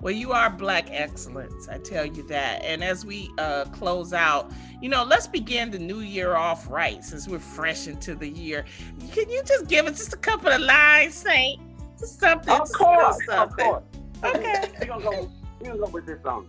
Well, 0.04 0.12
you 0.12 0.32
are 0.32 0.50
black 0.50 0.88
excellence, 0.90 1.66
I 1.66 1.78
tell 1.78 2.04
you 2.04 2.24
that. 2.24 2.62
And 2.62 2.84
as 2.84 3.06
we 3.06 3.30
uh, 3.38 3.64
close 3.72 4.12
out, 4.12 4.52
you 4.82 4.90
know, 4.90 5.02
let's 5.02 5.26
begin 5.26 5.70
the 5.70 5.78
new 5.78 6.00
year 6.00 6.36
off 6.36 6.68
right 6.68 7.02
since 7.02 7.26
we're 7.26 7.38
fresh 7.38 7.86
into 7.86 8.14
the 8.14 8.28
year. 8.28 8.66
Can 9.12 9.30
you 9.30 9.42
just 9.44 9.66
give 9.66 9.86
us 9.86 9.96
just 9.96 10.12
a 10.12 10.18
couple 10.18 10.52
of 10.52 10.60
lines, 10.60 11.14
Saint? 11.14 11.58
Just 11.98 12.20
something. 12.20 12.52
Of 12.52 12.70
course, 12.72 13.16
something. 13.26 13.66
of 13.66 13.72
course. 13.72 13.84
Okay. 14.36 14.72
We're 14.80 14.86
gonna 14.86 15.04
go. 15.04 15.32
We're 15.60 15.66
gonna 15.68 15.78
go 15.78 15.86
with 15.86 16.04
this 16.04 16.22
song. 16.22 16.48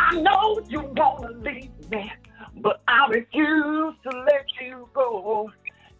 I 0.00 0.20
know 0.20 0.60
you 0.68 0.80
wanna 0.96 1.32
leave 1.32 1.90
me. 1.90 2.12
but 2.56 2.82
I 2.88 3.06
refuse 3.08 3.94
to 4.04 4.10
let 4.20 4.46
you 4.60 4.88
go. 4.94 5.50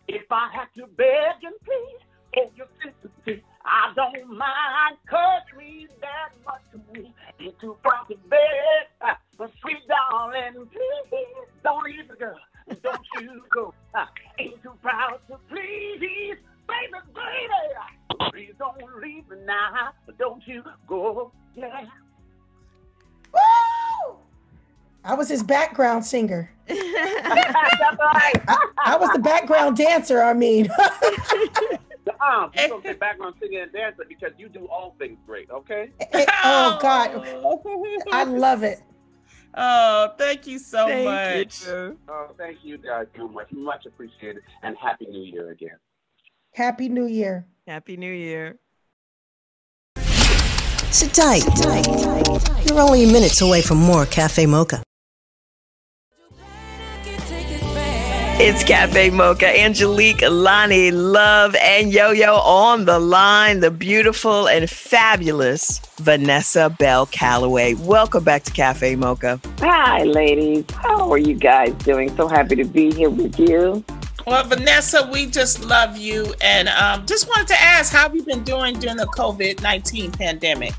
If 0.06 0.22
I 0.30 0.50
have 0.54 0.72
to 0.74 0.86
beg 0.96 1.42
and 1.42 1.54
plead 1.64 1.98
for 2.32 2.50
your 2.56 2.66
sympathy, 2.82 3.42
I 3.64 3.92
don't 3.94 4.36
mind. 4.36 4.96
Cause 5.10 5.42
me 5.58 5.88
that 6.00 6.30
much 6.46 6.62
to 6.72 6.78
me. 6.92 7.12
Ain't 7.40 7.58
too 7.60 7.76
proud 7.82 8.06
to 8.08 8.16
beg, 8.30 9.16
but 9.36 9.50
sweet 9.60 9.82
darling, 9.88 10.54
please 10.54 11.48
don't 11.62 11.84
leave 11.84 12.08
the 12.08 12.14
girl. 12.16 12.38
Don't 12.82 13.06
you 13.20 13.42
go. 13.50 13.74
Uh, 13.94 14.06
ain't 14.38 14.62
too 14.62 14.72
proud 14.82 15.20
to 15.28 15.38
please, 15.50 15.98
baby, 16.00 16.98
baby. 17.14 18.30
Please 18.30 18.54
don't 18.58 18.78
leave 19.02 19.28
me 19.28 19.36
now. 19.44 19.92
Don't 20.18 20.42
you 20.46 20.62
go. 20.86 21.32
Yeah. 21.56 21.86
Woo! 23.32 23.67
I 25.04 25.14
was 25.14 25.28
his 25.28 25.42
background 25.42 26.04
singer. 26.04 26.50
I, 26.70 28.34
I, 28.84 28.96
was 28.96 29.10
the 29.12 29.18
background 29.18 29.76
dancer, 29.76 30.22
I 30.22 30.34
mean. 30.34 30.64
you 30.68 31.78
don't 32.68 32.84
say 32.84 32.92
background 32.94 33.36
singer 33.40 33.62
and 33.62 33.72
dancer 33.72 34.04
because 34.08 34.32
you 34.38 34.48
do 34.48 34.66
all 34.66 34.94
things 34.98 35.18
great, 35.26 35.50
okay? 35.50 35.90
Eh, 36.00 36.06
eh, 36.12 36.26
oh, 36.44 36.78
God. 36.80 37.10
Oh. 37.14 38.02
I 38.12 38.24
love 38.24 38.62
it. 38.62 38.82
Oh, 39.54 40.12
thank 40.18 40.46
you 40.46 40.58
so 40.58 40.86
thank 40.86 41.04
much. 41.06 41.66
You. 41.66 41.98
Oh, 42.08 42.28
thank 42.36 42.58
you 42.62 42.78
guys 42.78 43.06
so 43.16 43.28
much. 43.28 43.50
Much 43.50 43.86
appreciated. 43.86 44.42
And 44.62 44.76
Happy 44.76 45.06
New 45.06 45.22
Year 45.22 45.50
again. 45.50 45.78
Happy 46.52 46.88
New 46.88 47.06
Year. 47.06 47.46
Happy 47.66 47.96
New 47.96 48.12
Year. 48.12 48.58
Sit 50.90 51.12
tight. 51.12 51.45
You're 52.66 52.80
only 52.80 53.04
minutes 53.04 53.42
away 53.42 53.61
from 53.61 53.76
more 53.76 54.07
Cafe 54.07 54.47
Mocha. 54.47 54.83
It's 58.40 58.64
Cafe 58.64 59.11
Mocha. 59.11 59.49
Angelique, 59.49 60.18
Loni, 60.18 60.90
Love, 60.92 61.54
and 61.57 61.92
Yo 61.92 62.12
Yo 62.12 62.37
on 62.37 62.87
the 62.87 62.99
line. 62.99 63.61
The 63.61 63.71
beautiful 63.71 64.49
and 64.49 64.71
fabulous 64.71 65.80
Vanessa 65.97 66.75
Bell 66.78 67.04
Calloway. 67.07 67.75
Welcome 67.75 68.25
back 68.25 68.45
to 68.45 68.52
Cafe 68.52 68.97
Mocha. 68.97 69.40
Hi, 69.59 70.04
ladies. 70.04 70.64
How 70.71 71.11
are 71.12 71.18
you 71.18 71.35
guys 71.35 71.75
doing? 71.85 72.16
So 72.16 72.28
happy 72.28 72.57
to 72.57 72.64
be 72.64 72.95
here 72.95 73.11
with 73.11 73.38
you. 73.38 73.85
Well, 74.28 74.44
Vanessa, 74.44 75.08
we 75.11 75.25
just 75.25 75.64
love 75.64 75.97
you. 75.97 76.35
And 76.42 76.68
um, 76.68 77.06
just 77.06 77.26
wanted 77.28 77.49
to 77.49 77.62
ask, 77.62 77.90
how 77.90 78.02
have 78.02 78.14
you 78.14 78.23
been 78.23 78.44
doing 78.44 78.78
during 78.78 78.99
the 78.99 79.06
COVID 79.06 79.62
19 79.62 80.12
pandemic? 80.12 80.75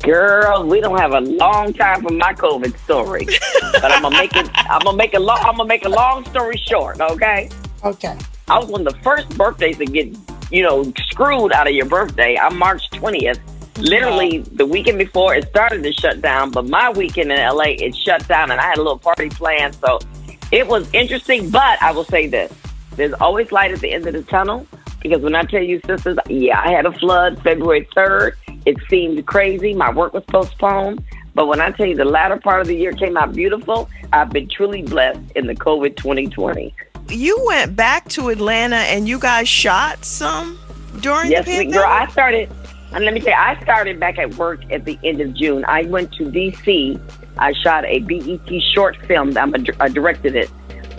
Girl, 0.00 0.66
we 0.66 0.80
don't 0.80 0.98
have 0.98 1.12
a 1.12 1.20
long 1.20 1.72
time 1.72 2.02
for 2.02 2.12
my 2.12 2.34
COVID 2.34 2.76
story, 2.78 3.26
but 3.60 3.92
I'm 3.92 4.02
gonna 4.02 4.18
make 4.18 4.34
it. 4.34 4.50
I'm 4.54 4.80
gonna 4.80 4.96
make 4.96 5.14
a 5.14 5.20
long. 5.20 5.38
I'm 5.38 5.56
gonna 5.56 5.68
make 5.68 5.84
a 5.84 5.88
long 5.88 6.24
story 6.26 6.56
short. 6.56 7.00
Okay. 7.00 7.48
Okay. 7.84 8.18
I 8.48 8.58
was 8.58 8.68
one 8.68 8.84
of 8.84 8.92
the 8.92 8.98
first 9.02 9.28
birthdays 9.38 9.78
to 9.78 9.84
get, 9.84 10.08
you 10.50 10.64
know, 10.64 10.92
screwed 11.10 11.52
out 11.52 11.68
of 11.68 11.74
your 11.74 11.86
birthday. 11.86 12.36
I'm 12.36 12.58
March 12.58 12.90
20th. 12.90 13.38
Literally 13.78 14.38
the 14.38 14.66
weekend 14.66 14.98
before 14.98 15.36
it 15.36 15.46
started 15.48 15.84
to 15.84 15.92
shut 15.92 16.22
down, 16.22 16.50
but 16.50 16.66
my 16.66 16.90
weekend 16.90 17.30
in 17.30 17.38
LA 17.38 17.74
it 17.78 17.94
shut 17.94 18.26
down, 18.26 18.50
and 18.50 18.60
I 18.60 18.64
had 18.64 18.78
a 18.78 18.82
little 18.82 18.98
party 18.98 19.28
planned. 19.28 19.76
So 19.76 20.00
it 20.50 20.66
was 20.66 20.92
interesting. 20.92 21.50
But 21.50 21.80
I 21.82 21.92
will 21.92 22.04
say 22.04 22.26
this: 22.26 22.52
there's 22.96 23.12
always 23.14 23.52
light 23.52 23.72
at 23.72 23.80
the 23.80 23.92
end 23.92 24.06
of 24.06 24.14
the 24.14 24.22
tunnel. 24.22 24.66
Because 25.00 25.22
when 25.22 25.34
I 25.34 25.44
tell 25.44 25.62
you, 25.62 25.80
sisters, 25.86 26.18
yeah, 26.28 26.60
I 26.60 26.72
had 26.72 26.84
a 26.84 26.92
flood 26.92 27.42
February 27.42 27.88
3rd. 27.96 28.32
It 28.66 28.76
seemed 28.90 29.26
crazy. 29.26 29.74
My 29.74 29.90
work 29.90 30.12
was 30.12 30.24
postponed. 30.24 31.02
But 31.34 31.46
when 31.46 31.60
I 31.60 31.70
tell 31.70 31.86
you 31.86 31.96
the 31.96 32.04
latter 32.04 32.36
part 32.36 32.60
of 32.60 32.66
the 32.66 32.76
year 32.76 32.92
came 32.92 33.16
out 33.16 33.32
beautiful, 33.32 33.88
I've 34.12 34.30
been 34.30 34.48
truly 34.48 34.82
blessed 34.82 35.20
in 35.36 35.46
the 35.46 35.54
COVID 35.54 35.96
2020. 35.96 36.74
You 37.08 37.42
went 37.46 37.74
back 37.76 38.08
to 38.10 38.28
Atlanta 38.28 38.76
and 38.76 39.08
you 39.08 39.18
guys 39.18 39.48
shot 39.48 40.04
some 40.04 40.58
during 41.00 41.30
yes, 41.30 41.44
the 41.44 41.52
pandemic? 41.52 41.74
Yes, 41.74 41.82
girl, 41.82 41.90
I 41.90 42.06
started, 42.08 42.50
and 42.92 43.04
let 43.04 43.14
me 43.14 43.20
tell 43.20 43.30
you, 43.30 43.38
I 43.38 43.60
started 43.62 43.98
back 43.98 44.18
at 44.18 44.34
work 44.34 44.60
at 44.70 44.84
the 44.84 44.98
end 45.02 45.20
of 45.20 45.34
June. 45.34 45.64
I 45.66 45.82
went 45.84 46.12
to 46.14 46.30
D.C. 46.30 46.98
I 47.38 47.52
shot 47.52 47.84
a 47.86 48.00
BET 48.00 48.62
short 48.74 48.96
film. 49.06 49.36
I'm 49.36 49.54
a, 49.54 49.58
I 49.80 49.88
directed 49.88 50.36
it 50.36 50.50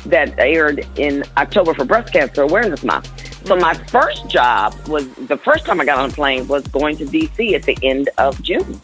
that 0.05 0.37
aired 0.39 0.87
in 0.97 1.23
October 1.37 1.73
for 1.73 1.85
Breast 1.85 2.13
Cancer 2.13 2.43
Awareness 2.43 2.83
Month. 2.83 3.45
So 3.45 3.55
my 3.55 3.73
first 3.73 4.27
job 4.27 4.75
was 4.87 5.11
the 5.15 5.37
first 5.37 5.65
time 5.65 5.81
I 5.81 5.85
got 5.85 5.97
on 5.97 6.09
a 6.09 6.13
plane 6.13 6.47
was 6.47 6.67
going 6.67 6.97
to 6.97 7.05
DC 7.05 7.53
at 7.53 7.63
the 7.63 7.77
end 7.81 8.09
of 8.17 8.41
June. 8.41 8.79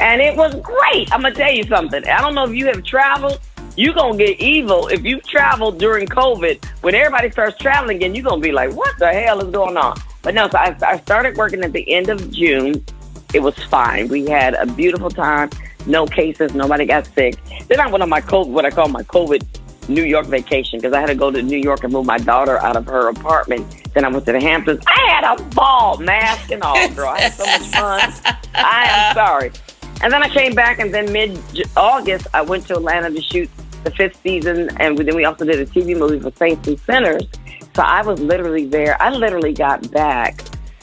And 0.00 0.20
it 0.20 0.36
was 0.36 0.54
great. 0.56 1.12
I'm 1.12 1.22
gonna 1.22 1.34
tell 1.34 1.52
you 1.52 1.64
something. 1.64 2.04
I 2.08 2.20
don't 2.20 2.34
know 2.34 2.44
if 2.44 2.54
you 2.54 2.66
have 2.66 2.82
traveled. 2.82 3.40
You're 3.76 3.94
gonna 3.94 4.16
get 4.16 4.40
evil 4.40 4.88
if 4.88 5.04
you 5.04 5.20
traveled 5.20 5.78
during 5.78 6.06
COVID. 6.06 6.64
When 6.82 6.94
everybody 6.94 7.30
starts 7.30 7.56
traveling 7.58 7.98
again, 7.98 8.14
you're 8.14 8.24
gonna 8.24 8.40
be 8.40 8.52
like, 8.52 8.72
"What 8.72 8.98
the 8.98 9.12
hell 9.12 9.40
is 9.40 9.50
going 9.50 9.76
on?" 9.76 9.96
But 10.22 10.34
no, 10.34 10.48
so 10.48 10.58
I, 10.58 10.76
I 10.82 10.98
started 10.98 11.36
working 11.36 11.62
at 11.62 11.72
the 11.72 11.88
end 11.92 12.08
of 12.08 12.30
June. 12.32 12.84
It 13.32 13.40
was 13.40 13.56
fine. 13.64 14.08
We 14.08 14.26
had 14.26 14.54
a 14.54 14.66
beautiful 14.66 15.10
time. 15.10 15.50
No 15.86 16.06
cases. 16.06 16.54
Nobody 16.54 16.86
got 16.86 17.06
sick. 17.14 17.36
Then 17.68 17.78
I 17.78 17.86
went 17.88 18.02
on 18.02 18.08
my 18.08 18.20
COVID, 18.20 18.48
what 18.48 18.64
I 18.64 18.70
call 18.70 18.88
my 18.88 19.02
COVID 19.02 19.42
New 19.88 20.04
York 20.04 20.26
vacation 20.26 20.78
because 20.78 20.92
I 20.92 21.00
had 21.00 21.08
to 21.08 21.14
go 21.14 21.30
to 21.30 21.42
New 21.42 21.58
York 21.58 21.84
and 21.84 21.92
move 21.92 22.06
my 22.06 22.18
daughter 22.18 22.58
out 22.58 22.76
of 22.76 22.86
her 22.86 23.08
apartment. 23.08 23.66
Then 23.94 24.04
I 24.04 24.08
went 24.08 24.26
to 24.26 24.32
the 24.32 24.40
Hamptons. 24.40 24.82
I 24.86 25.06
had 25.08 25.38
a 25.38 25.42
ball, 25.50 25.98
mask 25.98 26.50
and 26.50 26.62
all, 26.62 26.88
girl. 26.90 27.08
I 27.08 27.20
had 27.20 27.32
so 27.34 27.44
much 27.44 27.62
fun. 27.68 28.36
I 28.54 28.86
am 28.88 29.14
sorry. 29.14 29.52
And 30.02 30.12
then 30.12 30.22
I 30.22 30.28
came 30.28 30.54
back, 30.54 30.80
and 30.80 30.92
then 30.92 31.12
mid 31.12 31.38
August, 31.76 32.26
I 32.34 32.42
went 32.42 32.66
to 32.66 32.74
Atlanta 32.74 33.10
to 33.10 33.22
shoot 33.22 33.48
the 33.84 33.90
fifth 33.90 34.20
season, 34.22 34.70
and 34.80 34.98
then 34.98 35.14
we 35.14 35.24
also 35.24 35.44
did 35.44 35.60
a 35.60 35.66
TV 35.66 35.96
movie 35.96 36.18
for 36.18 36.32
Saints 36.36 36.66
and 36.66 36.78
Sinners. 36.80 37.24
So 37.74 37.82
I 37.82 38.02
was 38.02 38.20
literally 38.20 38.66
there. 38.66 39.00
I 39.00 39.10
literally 39.10 39.52
got 39.52 39.90
back 39.92 40.40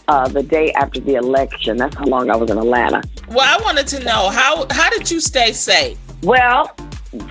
uh, 0.07 0.27
the 0.27 0.43
day 0.43 0.71
after 0.73 0.99
the 0.99 1.15
election. 1.15 1.77
That's 1.77 1.95
how 1.95 2.05
long 2.05 2.29
I 2.29 2.35
was 2.35 2.49
in 2.49 2.57
Atlanta. 2.57 3.01
Well, 3.29 3.39
I 3.41 3.61
wanted 3.63 3.87
to 3.87 4.03
know 4.03 4.29
how 4.29 4.65
how 4.69 4.89
did 4.89 5.09
you 5.09 5.19
stay 5.19 5.53
safe? 5.53 5.97
Well, 6.23 6.75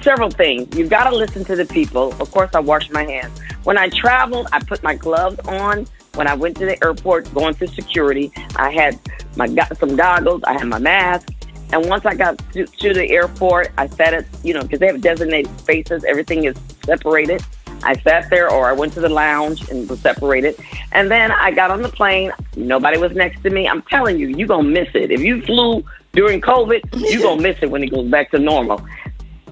several 0.02 0.30
things. 0.30 0.76
You've 0.76 0.90
got 0.90 1.08
to 1.08 1.16
listen 1.16 1.44
to 1.46 1.56
the 1.56 1.66
people. 1.66 2.12
Of 2.20 2.30
course, 2.30 2.50
I 2.54 2.60
wash 2.60 2.90
my 2.90 3.04
hands. 3.04 3.38
When 3.64 3.78
I 3.78 3.88
traveled, 3.88 4.48
I 4.52 4.60
put 4.60 4.82
my 4.82 4.94
gloves 4.94 5.38
on. 5.46 5.86
When 6.14 6.26
I 6.26 6.34
went 6.34 6.56
to 6.58 6.66
the 6.66 6.82
airport, 6.84 7.32
going 7.32 7.54
through 7.54 7.68
security, 7.68 8.32
I 8.56 8.70
had 8.70 8.98
my 9.36 9.48
got 9.48 9.76
some 9.78 9.96
goggles. 9.96 10.42
I 10.44 10.54
had 10.54 10.64
my 10.64 10.78
mask. 10.78 11.28
And 11.72 11.88
once 11.88 12.04
I 12.04 12.14
got 12.14 12.38
to, 12.52 12.66
to 12.66 12.94
the 12.94 13.08
airport, 13.10 13.70
I 13.78 13.86
sat 13.86 14.12
at 14.12 14.26
you 14.42 14.52
know 14.52 14.62
because 14.62 14.80
they 14.80 14.88
have 14.88 15.00
designated 15.00 15.56
spaces. 15.60 16.04
Everything 16.04 16.44
is 16.44 16.56
separated. 16.84 17.42
I 17.82 17.94
sat 18.00 18.28
there, 18.28 18.50
or 18.50 18.68
I 18.68 18.72
went 18.72 18.92
to 18.94 19.00
the 19.00 19.08
lounge 19.08 19.70
and 19.70 19.88
was 19.88 20.00
separated. 20.00 20.56
And 20.92 21.10
then 21.10 21.30
I 21.30 21.50
got 21.52 21.70
on 21.70 21.80
the 21.80 21.88
plane. 21.88 22.32
Nobody 22.56 22.98
was 22.98 23.12
next 23.12 23.42
to 23.44 23.50
me. 23.50 23.68
I'm 23.68 23.82
telling 23.82 24.18
you, 24.18 24.28
you 24.28 24.46
gonna 24.46 24.68
miss 24.68 24.88
it 24.94 25.10
if 25.10 25.20
you 25.20 25.40
flew 25.42 25.84
during 26.12 26.40
COVID. 26.40 26.80
you're 27.10 27.22
gonna 27.22 27.40
miss 27.48 27.56
it 27.62 27.70
when 27.70 27.84
it 27.84 27.90
goes 27.90 28.08
back 28.10 28.32
to 28.32 28.38
normal 28.38 28.84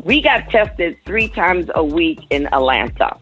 we 0.04 0.20
got 0.20 0.48
tested 0.50 0.96
three 1.04 1.28
times 1.28 1.70
a 1.74 1.84
week 1.84 2.20
in 2.30 2.46
Atlanta. 2.52 3.16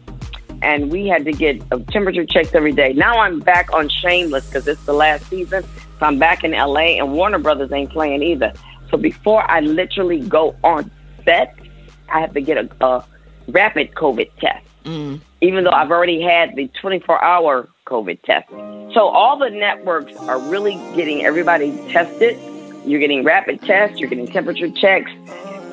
And 0.61 0.91
we 0.91 1.07
had 1.07 1.25
to 1.25 1.31
get 1.31 1.61
temperature 1.89 2.25
checks 2.25 2.55
every 2.55 2.71
day. 2.71 2.93
Now 2.93 3.19
I'm 3.19 3.39
back 3.39 3.71
on 3.73 3.89
Shameless 3.89 4.47
because 4.47 4.67
it's 4.67 4.83
the 4.85 4.93
last 4.93 5.27
season. 5.29 5.63
So 5.99 6.05
I'm 6.05 6.17
back 6.17 6.43
in 6.43 6.51
LA, 6.51 6.97
and 6.97 7.13
Warner 7.13 7.37
Brothers 7.37 7.71
ain't 7.71 7.91
playing 7.91 8.23
either. 8.23 8.53
So 8.89 8.97
before 8.97 9.49
I 9.49 9.59
literally 9.59 10.21
go 10.21 10.55
on 10.63 10.89
set, 11.25 11.55
I 12.09 12.21
have 12.21 12.33
to 12.33 12.41
get 12.41 12.57
a, 12.57 12.85
a 12.85 13.05
rapid 13.47 13.93
COVID 13.93 14.31
test. 14.39 14.65
Mm. 14.85 15.19
Even 15.41 15.63
though 15.63 15.71
I've 15.71 15.91
already 15.91 16.21
had 16.21 16.55
the 16.55 16.67
24 16.81 17.23
hour 17.23 17.69
COVID 17.85 18.21
test. 18.23 18.49
So 18.93 19.07
all 19.07 19.37
the 19.37 19.49
networks 19.49 20.15
are 20.15 20.39
really 20.39 20.75
getting 20.95 21.23
everybody 21.25 21.71
tested. 21.91 22.37
You're 22.85 22.99
getting 22.99 23.23
rapid 23.23 23.61
tests, 23.61 23.99
you're 23.99 24.09
getting 24.09 24.27
temperature 24.27 24.71
checks, 24.71 25.11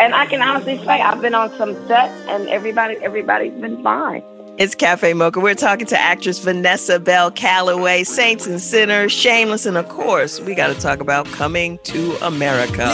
and 0.01 0.15
I 0.15 0.27
can 0.27 0.43
honestly 0.43 0.79
say 0.79 1.01
I've 1.01 1.21
been 1.21 1.35
on 1.35 1.51
some 1.57 1.75
sets 1.87 2.15
and 2.29 2.49
everybody 2.49 2.97
everybody's 2.97 3.53
been 3.61 3.83
fine. 3.83 4.23
It's 4.57 4.75
Cafe 4.77 5.13
Mocha. 5.15 5.41
We're 5.41 5.57
talking 5.57 5.87
to 5.89 5.99
actress 5.99 6.39
Vanessa 6.39 7.01
Bell 7.01 7.33
Calloway, 7.33 8.05
Saints 8.05 8.47
and 8.47 8.61
Sinners, 8.61 9.11
Shameless, 9.11 9.67
and 9.67 9.77
of 9.77 9.89
course, 9.89 10.41
we 10.41 10.55
got 10.55 10.69
to 10.69 10.81
talk 10.81 11.01
about 11.01 11.27
Coming 11.27 11.79
to 11.85 12.15
America. 12.25 12.87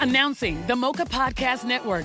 Announcing 0.00 0.66
the 0.66 0.76
Mocha 0.76 1.06
Podcast 1.06 1.64
Network, 1.64 2.04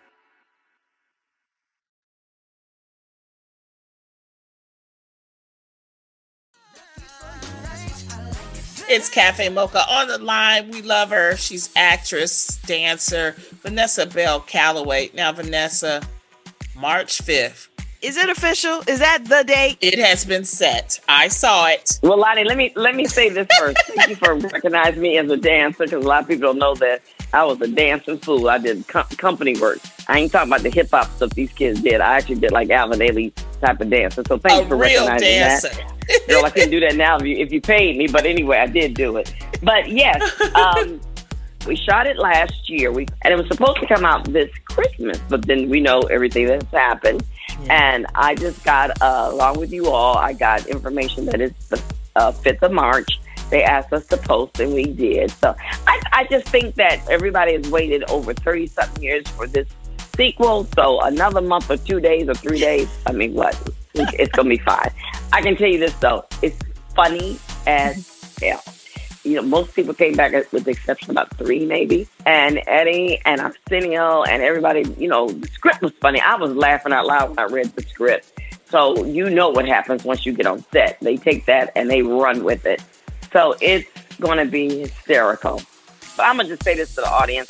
It's 8.93 9.07
Cafe 9.07 9.47
Mocha 9.47 9.89
on 9.89 10.09
the 10.09 10.17
line. 10.17 10.69
We 10.69 10.81
love 10.81 11.11
her. 11.11 11.37
She's 11.37 11.69
actress, 11.77 12.57
dancer, 12.65 13.35
Vanessa 13.61 14.05
Bell 14.05 14.41
Calloway. 14.41 15.11
Now, 15.13 15.31
Vanessa, 15.31 16.01
March 16.75 17.23
5th. 17.23 17.69
Is 18.01 18.17
it 18.17 18.27
official? 18.29 18.83
Is 18.87 18.99
that 18.99 19.23
the 19.23 19.45
date? 19.47 19.77
It 19.79 19.97
has 19.97 20.25
been 20.25 20.43
set. 20.43 20.99
I 21.07 21.29
saw 21.29 21.67
it. 21.67 21.99
Well, 22.03 22.19
Lottie, 22.19 22.43
let 22.43 22.57
me 22.57 22.73
let 22.75 22.93
me 22.93 23.05
say 23.05 23.29
this 23.29 23.47
first. 23.57 23.77
Thank 23.95 24.09
you 24.09 24.15
for 24.17 24.35
recognizing 24.35 25.01
me 25.01 25.17
as 25.17 25.31
a 25.31 25.37
dancer 25.37 25.85
because 25.85 26.03
a 26.03 26.07
lot 26.07 26.23
of 26.23 26.27
people 26.27 26.49
don't 26.49 26.59
know 26.59 26.75
that 26.75 27.01
I 27.31 27.45
was 27.45 27.61
a 27.61 27.69
dancing 27.69 28.17
fool. 28.17 28.49
I 28.49 28.57
did 28.57 28.85
com- 28.89 29.07
company 29.15 29.57
work. 29.57 29.79
I 30.09 30.19
ain't 30.19 30.33
talking 30.33 30.49
about 30.49 30.63
the 30.63 30.69
hip 30.69 30.89
hop 30.91 31.09
stuff 31.11 31.29
these 31.29 31.53
kids 31.53 31.79
did. 31.79 32.01
I 32.01 32.17
actually 32.17 32.41
did 32.41 32.51
like 32.51 32.69
Alvin 32.69 32.99
Ailey 32.99 33.31
type 33.61 33.81
of 33.81 33.89
dancer. 33.89 34.23
So 34.27 34.37
thanks 34.37 34.65
a 34.65 34.69
for 34.69 34.75
real 34.75 35.07
recognizing 35.07 35.27
dancer. 35.27 35.69
that. 35.69 36.27
Girl, 36.27 36.45
I 36.45 36.49
couldn't 36.49 36.71
do 36.71 36.79
that 36.81 36.95
now 36.95 37.17
if 37.17 37.23
you, 37.23 37.37
if 37.37 37.51
you 37.51 37.61
paid 37.61 37.97
me. 37.97 38.07
But 38.07 38.25
anyway, 38.25 38.57
I 38.57 38.67
did 38.67 38.93
do 38.93 39.17
it. 39.17 39.33
But 39.63 39.89
yes, 39.89 40.41
um, 40.55 40.99
we 41.65 41.75
shot 41.75 42.07
it 42.07 42.17
last 42.17 42.69
year. 42.69 42.91
We 42.91 43.07
and 43.23 43.33
it 43.33 43.37
was 43.37 43.47
supposed 43.47 43.79
to 43.79 43.87
come 43.87 44.05
out 44.05 44.25
this 44.31 44.49
Christmas, 44.65 45.19
but 45.29 45.45
then 45.45 45.69
we 45.69 45.79
know 45.79 46.01
everything 46.01 46.47
that's 46.47 46.65
happened. 46.71 47.23
And 47.69 48.07
I 48.15 48.35
just 48.35 48.63
got, 48.63 49.01
uh, 49.01 49.29
along 49.31 49.59
with 49.59 49.71
you 49.71 49.89
all, 49.89 50.17
I 50.17 50.33
got 50.33 50.65
information 50.67 51.25
that 51.25 51.41
it's 51.41 51.67
the 51.67 51.81
uh, 52.15 52.31
5th 52.31 52.63
of 52.63 52.71
March. 52.71 53.19
They 53.49 53.63
asked 53.63 53.91
us 53.91 54.07
to 54.07 54.17
post, 54.17 54.59
and 54.59 54.73
we 54.73 54.85
did. 54.85 55.29
So 55.29 55.55
I, 55.85 56.01
I 56.13 56.23
just 56.25 56.47
think 56.47 56.75
that 56.75 57.07
everybody 57.09 57.53
has 57.53 57.69
waited 57.69 58.03
over 58.09 58.33
30 58.33 58.67
something 58.67 59.03
years 59.03 59.27
for 59.27 59.45
this 59.45 59.67
sequel. 60.15 60.65
So 60.75 61.01
another 61.01 61.41
month 61.41 61.69
or 61.69 61.77
two 61.77 61.99
days 61.99 62.27
or 62.27 62.33
three 62.33 62.59
days, 62.59 62.89
I 63.05 63.11
mean, 63.11 63.33
what? 63.33 63.59
It's 63.93 64.31
to 64.35 64.43
be 64.43 64.57
fine. 64.57 64.89
I 65.33 65.41
can 65.41 65.55
tell 65.55 65.67
you 65.67 65.79
this, 65.79 65.93
though. 65.95 66.25
It's 66.41 66.57
funny 66.95 67.39
as 67.67 68.35
hell. 68.41 68.63
You 69.23 69.35
know, 69.35 69.43
most 69.43 69.75
people 69.75 69.93
came 69.93 70.15
back 70.15 70.31
with 70.51 70.63
the 70.63 70.71
exception 70.71 71.11
of 71.11 71.11
about 71.11 71.37
three, 71.37 71.65
maybe. 71.65 72.07
And 72.25 72.61
Eddie 72.65 73.19
and 73.25 73.39
Arsenio 73.39 74.23
and 74.23 74.41
everybody, 74.41 74.83
you 74.97 75.07
know, 75.07 75.29
the 75.29 75.47
script 75.49 75.81
was 75.81 75.91
funny. 76.01 76.19
I 76.19 76.35
was 76.35 76.55
laughing 76.55 76.91
out 76.91 77.05
loud 77.05 77.29
when 77.29 77.39
I 77.39 77.43
read 77.43 77.67
the 77.75 77.83
script. 77.83 78.31
So 78.69 79.05
you 79.05 79.29
know 79.29 79.49
what 79.49 79.67
happens 79.67 80.03
once 80.03 80.25
you 80.25 80.33
get 80.33 80.47
on 80.47 80.65
set. 80.71 80.97
They 81.01 81.17
take 81.17 81.45
that 81.45 81.71
and 81.75 81.89
they 81.89 82.01
run 82.01 82.43
with 82.43 82.65
it. 82.65 82.81
So 83.31 83.55
it's 83.61 83.87
to 84.39 84.45
be 84.45 84.79
hysterical. 84.79 85.61
But 86.17 86.25
I'm 86.25 86.37
to 86.39 86.47
just 86.47 86.63
say 86.63 86.75
this 86.75 86.95
to 86.95 87.01
the 87.01 87.09
audience. 87.09 87.49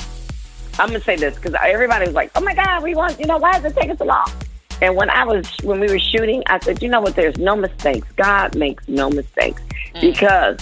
I'm 0.78 0.88
going 0.88 1.00
to 1.00 1.04
say 1.04 1.16
this 1.16 1.34
because 1.36 1.54
everybody 1.60 2.06
was 2.06 2.14
like, 2.14 2.30
oh 2.34 2.40
my 2.40 2.54
God, 2.54 2.82
we 2.82 2.94
want, 2.94 3.18
you 3.20 3.26
know, 3.26 3.38
why 3.38 3.58
is 3.58 3.64
it 3.64 3.74
taking 3.74 3.96
so 3.96 4.04
long? 4.04 4.30
And 4.80 4.96
when 4.96 5.10
I 5.10 5.24
was, 5.24 5.48
when 5.62 5.78
we 5.78 5.86
were 5.86 5.98
shooting, 5.98 6.42
I 6.46 6.58
said, 6.58 6.82
you 6.82 6.88
know 6.88 7.00
what, 7.00 7.14
there's 7.14 7.38
no 7.38 7.54
mistakes. 7.54 8.06
God 8.16 8.56
makes 8.56 8.86
no 8.88 9.10
mistakes. 9.10 9.62
Mm. 9.94 10.00
Because 10.00 10.58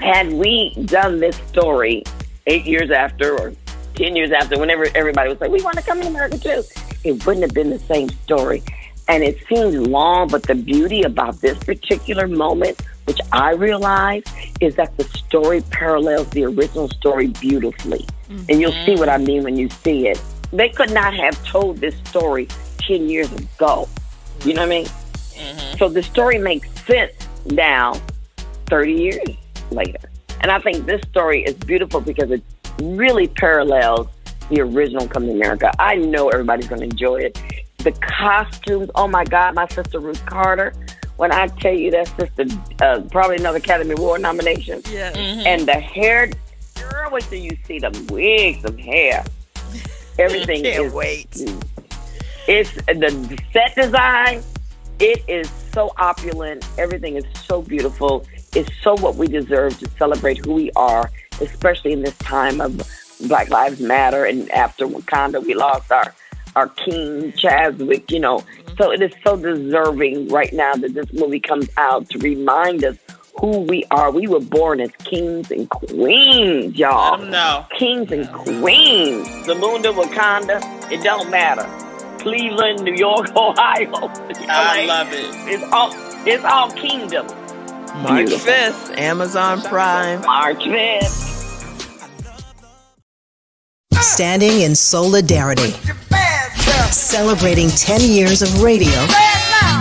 had 0.00 0.32
we 0.32 0.74
done 0.86 1.20
this 1.20 1.36
story 1.48 2.04
eight 2.46 2.64
years 2.64 2.90
after 2.90 3.38
or 3.38 3.52
10 3.96 4.16
years 4.16 4.32
after, 4.32 4.58
whenever 4.58 4.86
everybody 4.94 5.28
was 5.28 5.40
like, 5.40 5.50
we 5.50 5.62
want 5.62 5.76
to 5.76 5.82
come 5.82 6.00
to 6.00 6.06
America 6.06 6.38
too, 6.38 6.62
it 7.04 7.26
wouldn't 7.26 7.42
have 7.42 7.52
been 7.52 7.70
the 7.70 7.78
same 7.80 8.08
story. 8.08 8.62
And 9.08 9.24
it 9.24 9.36
seems 9.48 9.74
long, 9.74 10.28
but 10.28 10.44
the 10.44 10.54
beauty 10.54 11.02
about 11.02 11.40
this 11.40 11.58
particular 11.58 12.28
moment, 12.28 12.80
which 13.04 13.18
I 13.32 13.52
realize, 13.52 14.22
is 14.60 14.76
that 14.76 14.96
the 14.96 15.04
story 15.04 15.62
parallels 15.62 16.30
the 16.30 16.44
original 16.44 16.88
story 16.88 17.26
beautifully. 17.26 18.06
And 18.30 18.60
you'll 18.60 18.84
see 18.84 18.94
what 18.94 19.08
I 19.08 19.18
mean 19.18 19.42
when 19.42 19.56
you 19.56 19.68
see 19.68 20.08
it. 20.08 20.20
They 20.52 20.68
could 20.68 20.92
not 20.92 21.14
have 21.14 21.42
told 21.44 21.78
this 21.78 21.94
story 22.08 22.48
10 22.78 23.08
years 23.08 23.30
ago. 23.32 23.88
You 24.44 24.54
know 24.54 24.62
what 24.62 24.72
I 24.72 24.84
mean? 24.84 24.86
So 25.78 25.88
the 25.88 26.02
story 26.02 26.38
makes 26.38 26.68
sense 26.84 27.12
now, 27.46 27.94
30 28.66 28.92
years 28.92 29.28
later. 29.70 29.98
And 30.40 30.50
I 30.50 30.58
think 30.58 30.86
this 30.86 31.02
story 31.08 31.44
is 31.44 31.54
beautiful 31.54 32.00
because 32.00 32.30
it 32.30 32.42
really 32.82 33.28
parallels 33.28 34.08
the 34.48 34.60
original 34.60 35.06
Come 35.08 35.26
to 35.26 35.32
America. 35.32 35.70
I 35.78 35.96
know 35.96 36.28
everybody's 36.28 36.68
going 36.68 36.80
to 36.80 36.86
enjoy 36.86 37.16
it. 37.22 37.40
The 37.78 37.92
costumes, 37.92 38.90
oh 38.94 39.08
my 39.08 39.24
God, 39.24 39.54
my 39.54 39.66
sister 39.68 40.00
Ruth 40.00 40.24
Carter. 40.26 40.74
When 41.16 41.32
I 41.32 41.48
tell 41.48 41.74
you 41.74 41.90
that 41.90 42.08
sister, 42.18 42.46
uh, 42.80 43.02
probably 43.10 43.36
another 43.36 43.58
Academy 43.58 43.92
Award 43.92 44.22
nomination. 44.22 44.82
Yeah. 44.90 45.12
And 45.16 45.68
the 45.68 45.74
hair, 45.74 46.30
girl, 47.10 47.14
wait 47.14 47.24
till 47.24 47.38
you 47.38 47.56
see 47.66 47.78
the 47.78 48.06
wigs, 48.12 48.64
of 48.64 48.78
hair. 48.78 49.24
Everything 50.18 50.62
Can't 50.62 50.86
is 50.86 50.92
wait. 50.92 51.28
it's 52.46 52.72
the 52.86 53.42
set 53.52 53.74
design. 53.74 54.42
It 54.98 55.24
is 55.28 55.50
so 55.72 55.92
opulent. 55.96 56.68
Everything 56.76 57.16
is 57.16 57.24
so 57.44 57.62
beautiful. 57.62 58.26
It's 58.54 58.70
so 58.82 58.94
what 58.94 59.16
we 59.16 59.28
deserve 59.28 59.78
to 59.78 59.88
celebrate 59.98 60.44
who 60.44 60.54
we 60.54 60.70
are, 60.72 61.10
especially 61.40 61.92
in 61.92 62.02
this 62.02 62.16
time 62.18 62.60
of 62.60 62.82
Black 63.26 63.48
Lives 63.50 63.80
Matter 63.80 64.24
and 64.24 64.50
after 64.50 64.86
Wakanda, 64.86 65.44
we 65.44 65.54
lost 65.54 65.90
our 65.90 66.14
our 66.56 66.68
King 66.68 67.32
Chadwick. 67.32 68.10
You 68.10 68.20
know, 68.20 68.44
so 68.76 68.92
it 68.92 69.00
is 69.00 69.12
so 69.24 69.36
deserving 69.36 70.28
right 70.28 70.52
now 70.52 70.74
that 70.74 70.92
this 70.92 71.10
movie 71.12 71.40
comes 71.40 71.68
out 71.78 72.10
to 72.10 72.18
remind 72.18 72.84
us 72.84 72.96
who 73.38 73.60
we 73.60 73.84
are. 73.90 74.10
We 74.10 74.26
were 74.26 74.40
born 74.40 74.80
as 74.80 74.90
kings 75.04 75.50
and 75.50 75.68
queens, 75.70 76.76
y'all. 76.76 77.18
No. 77.18 77.66
Kings 77.78 78.10
and 78.12 78.30
queens. 78.32 79.28
The 79.46 79.54
moon 79.54 79.82
Zamunda, 79.82 79.92
Wakanda, 79.94 80.92
it 80.92 81.02
don't 81.02 81.30
matter. 81.30 81.66
Cleveland, 82.18 82.82
New 82.82 82.94
York, 82.94 83.30
Ohio. 83.36 84.08
I 84.48 84.84
LA. 84.86 84.86
love 84.86 85.08
it. 85.12 85.52
It's 85.52 85.72
all 85.72 85.90
it's 86.26 86.44
all 86.44 86.70
kingdom. 86.72 87.26
March 88.02 88.26
Beautiful. 88.26 88.52
5th, 88.52 88.96
Amazon 88.98 89.60
Prime. 89.62 90.20
March 90.22 90.58
5th. 90.58 91.26
Standing 93.94 94.60
in 94.60 94.74
solidarity. 94.74 95.70
Celebrating 96.90 97.68
10 97.70 98.00
years 98.02 98.42
of 98.42 98.62
radio 98.62 98.90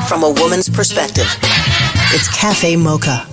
from 0.08 0.24
a 0.24 0.30
woman's 0.30 0.70
perspective. 0.70 1.28
It's 2.12 2.28
Cafe 2.36 2.76
Mocha. 2.76 3.28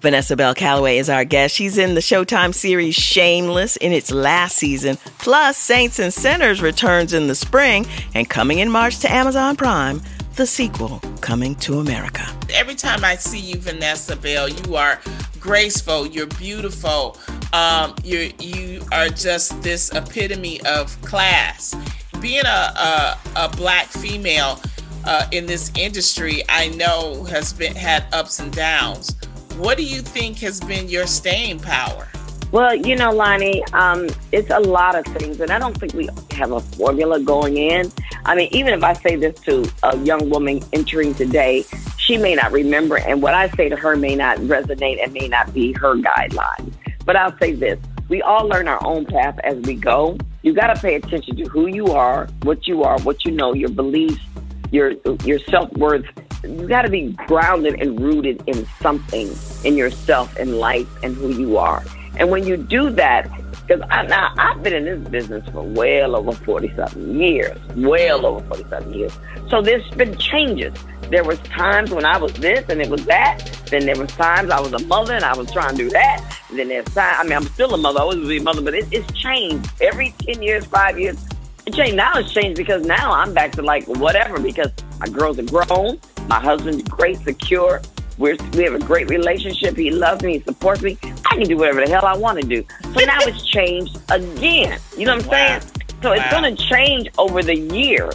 Vanessa 0.00 0.36
Bell 0.36 0.54
Calloway 0.54 0.98
is 0.98 1.10
our 1.10 1.24
guest. 1.24 1.56
She's 1.56 1.76
in 1.76 1.94
the 1.94 2.00
Showtime 2.00 2.54
series 2.54 2.94
Shameless 2.94 3.76
in 3.76 3.92
its 3.92 4.12
last 4.12 4.56
season. 4.56 4.96
Plus, 5.18 5.56
Saints 5.56 5.98
and 5.98 6.14
Sinners 6.14 6.62
returns 6.62 7.12
in 7.12 7.26
the 7.26 7.34
spring 7.34 7.84
and 8.14 8.28
coming 8.30 8.60
in 8.60 8.70
March 8.70 9.00
to 9.00 9.12
Amazon 9.12 9.56
Prime, 9.56 10.00
the 10.36 10.46
sequel 10.46 11.00
coming 11.20 11.56
to 11.56 11.80
America. 11.80 12.24
Every 12.54 12.76
time 12.76 13.04
I 13.04 13.16
see 13.16 13.40
you, 13.40 13.56
Vanessa 13.56 14.14
Bell, 14.14 14.48
you 14.48 14.76
are 14.76 15.00
graceful, 15.40 16.06
you're 16.06 16.26
beautiful, 16.26 17.18
um, 17.52 17.96
you 18.04 18.32
you 18.38 18.82
are 18.92 19.08
just 19.08 19.60
this 19.62 19.92
epitome 19.92 20.60
of 20.62 21.00
class. 21.02 21.74
Being 22.20 22.46
a, 22.46 22.72
a, 22.76 23.18
a 23.34 23.48
black 23.56 23.86
female 23.86 24.60
uh, 25.04 25.26
in 25.32 25.46
this 25.46 25.72
industry, 25.76 26.42
I 26.48 26.68
know 26.68 27.24
has 27.24 27.52
been 27.52 27.74
had 27.74 28.04
ups 28.12 28.38
and 28.38 28.52
downs. 28.52 29.16
What 29.58 29.76
do 29.76 29.82
you 29.82 30.02
think 30.02 30.38
has 30.38 30.60
been 30.60 30.88
your 30.88 31.08
staying 31.08 31.58
power? 31.58 32.06
Well, 32.52 32.76
you 32.76 32.94
know, 32.94 33.10
Loni, 33.10 33.60
um, 33.74 34.08
it's 34.30 34.50
a 34.50 34.60
lot 34.60 34.94
of 34.94 35.04
things, 35.16 35.40
and 35.40 35.50
I 35.50 35.58
don't 35.58 35.76
think 35.76 35.94
we 35.94 36.08
have 36.30 36.52
a 36.52 36.60
formula 36.60 37.18
going 37.18 37.56
in. 37.56 37.90
I 38.24 38.36
mean, 38.36 38.48
even 38.52 38.72
if 38.72 38.84
I 38.84 38.92
say 38.92 39.16
this 39.16 39.40
to 39.40 39.68
a 39.82 39.98
young 39.98 40.30
woman 40.30 40.60
entering 40.72 41.12
today, 41.12 41.64
she 41.96 42.16
may 42.16 42.36
not 42.36 42.52
remember, 42.52 42.98
and 42.98 43.20
what 43.20 43.34
I 43.34 43.48
say 43.50 43.68
to 43.68 43.74
her 43.74 43.96
may 43.96 44.14
not 44.14 44.38
resonate 44.38 45.02
and 45.02 45.12
may 45.12 45.26
not 45.26 45.52
be 45.52 45.72
her 45.72 45.96
guideline. 45.96 46.72
But 47.04 47.16
I'll 47.16 47.36
say 47.38 47.52
this 47.52 47.80
we 48.08 48.22
all 48.22 48.46
learn 48.46 48.68
our 48.68 48.82
own 48.86 49.06
path 49.06 49.40
as 49.42 49.56
we 49.62 49.74
go. 49.74 50.16
You 50.42 50.54
got 50.54 50.72
to 50.72 50.80
pay 50.80 50.94
attention 50.94 51.34
to 51.34 51.44
who 51.46 51.66
you 51.66 51.88
are, 51.88 52.28
what 52.44 52.68
you 52.68 52.84
are, 52.84 53.00
what 53.00 53.24
you 53.24 53.32
know, 53.32 53.54
your 53.54 53.70
beliefs, 53.70 54.22
your 54.70 54.92
your 55.24 55.40
self 55.40 55.72
worth. 55.72 56.06
You 56.44 56.68
got 56.68 56.82
to 56.82 56.90
be 56.90 57.12
grounded 57.26 57.80
and 57.80 58.00
rooted 58.00 58.42
in 58.46 58.66
something 58.80 59.30
in 59.64 59.76
yourself 59.76 60.36
and 60.36 60.58
life 60.58 60.88
and 61.02 61.14
who 61.14 61.28
you 61.30 61.58
are. 61.58 61.84
And 62.18 62.30
when 62.30 62.46
you 62.46 62.56
do 62.56 62.90
that, 62.90 63.28
because 63.66 63.80
now 64.08 64.32
I've 64.38 64.62
been 64.62 64.72
in 64.72 64.84
this 64.84 65.08
business 65.10 65.48
for 65.50 65.62
well 65.62 66.16
over 66.16 66.32
forty 66.32 66.74
something 66.74 67.20
years, 67.20 67.58
well 67.76 68.24
over 68.24 68.44
forty 68.46 68.64
something 68.70 68.94
years. 68.94 69.12
So 69.48 69.60
there's 69.60 69.88
been 69.90 70.16
changes. 70.16 70.72
There 71.10 71.24
was 71.24 71.38
times 71.40 71.90
when 71.90 72.04
I 72.04 72.18
was 72.18 72.32
this 72.34 72.68
and 72.68 72.80
it 72.80 72.88
was 72.88 73.04
that. 73.06 73.38
Then 73.66 73.86
there 73.86 73.96
was 73.96 74.10
times 74.12 74.50
I 74.50 74.60
was 74.60 74.72
a 74.72 74.78
mother 74.86 75.14
and 75.14 75.24
I 75.24 75.36
was 75.36 75.50
trying 75.50 75.76
to 75.76 75.84
do 75.84 75.90
that. 75.90 76.38
And 76.50 76.58
then 76.58 76.68
there's 76.68 76.86
time. 76.86 77.16
I 77.18 77.22
mean, 77.24 77.32
I'm 77.32 77.46
still 77.46 77.74
a 77.74 77.78
mother. 77.78 77.98
I 77.98 78.02
always 78.02 78.26
be 78.26 78.38
a 78.38 78.42
mother, 78.42 78.62
but 78.62 78.74
it, 78.74 78.86
it's 78.90 79.10
changed 79.12 79.70
every 79.80 80.14
ten 80.20 80.42
years, 80.42 80.64
five 80.66 80.98
years. 80.98 81.22
It 81.66 81.74
changed. 81.74 81.96
Now 81.96 82.12
it's 82.14 82.32
changed 82.32 82.56
because 82.56 82.86
now 82.86 83.12
I'm 83.12 83.34
back 83.34 83.52
to 83.52 83.62
like 83.62 83.84
whatever 83.86 84.40
because 84.40 84.70
my 84.98 85.08
girls 85.08 85.38
are 85.38 85.42
grown. 85.42 85.98
My 86.28 86.38
husband's 86.38 86.82
great, 86.82 87.18
secure. 87.18 87.80
We're, 88.18 88.36
we 88.52 88.64
have 88.64 88.74
a 88.74 88.78
great 88.78 89.08
relationship. 89.08 89.76
He 89.76 89.90
loves 89.90 90.22
me. 90.22 90.38
He 90.38 90.44
supports 90.44 90.82
me. 90.82 90.98
I 91.02 91.36
can 91.36 91.44
do 91.44 91.56
whatever 91.56 91.84
the 91.84 91.90
hell 91.90 92.04
I 92.04 92.16
want 92.16 92.40
to 92.40 92.46
do. 92.46 92.64
So 92.82 93.04
now 93.04 93.18
it's 93.22 93.46
changed 93.46 93.98
again. 94.10 94.78
You 94.96 95.06
know 95.06 95.16
what 95.16 95.24
I'm 95.24 95.30
wow. 95.30 95.60
saying? 95.60 95.62
So 96.02 96.12
it's 96.12 96.30
going 96.30 96.54
to 96.54 96.62
change 96.62 97.08
over 97.16 97.42
the 97.42 97.56
years. 97.56 98.14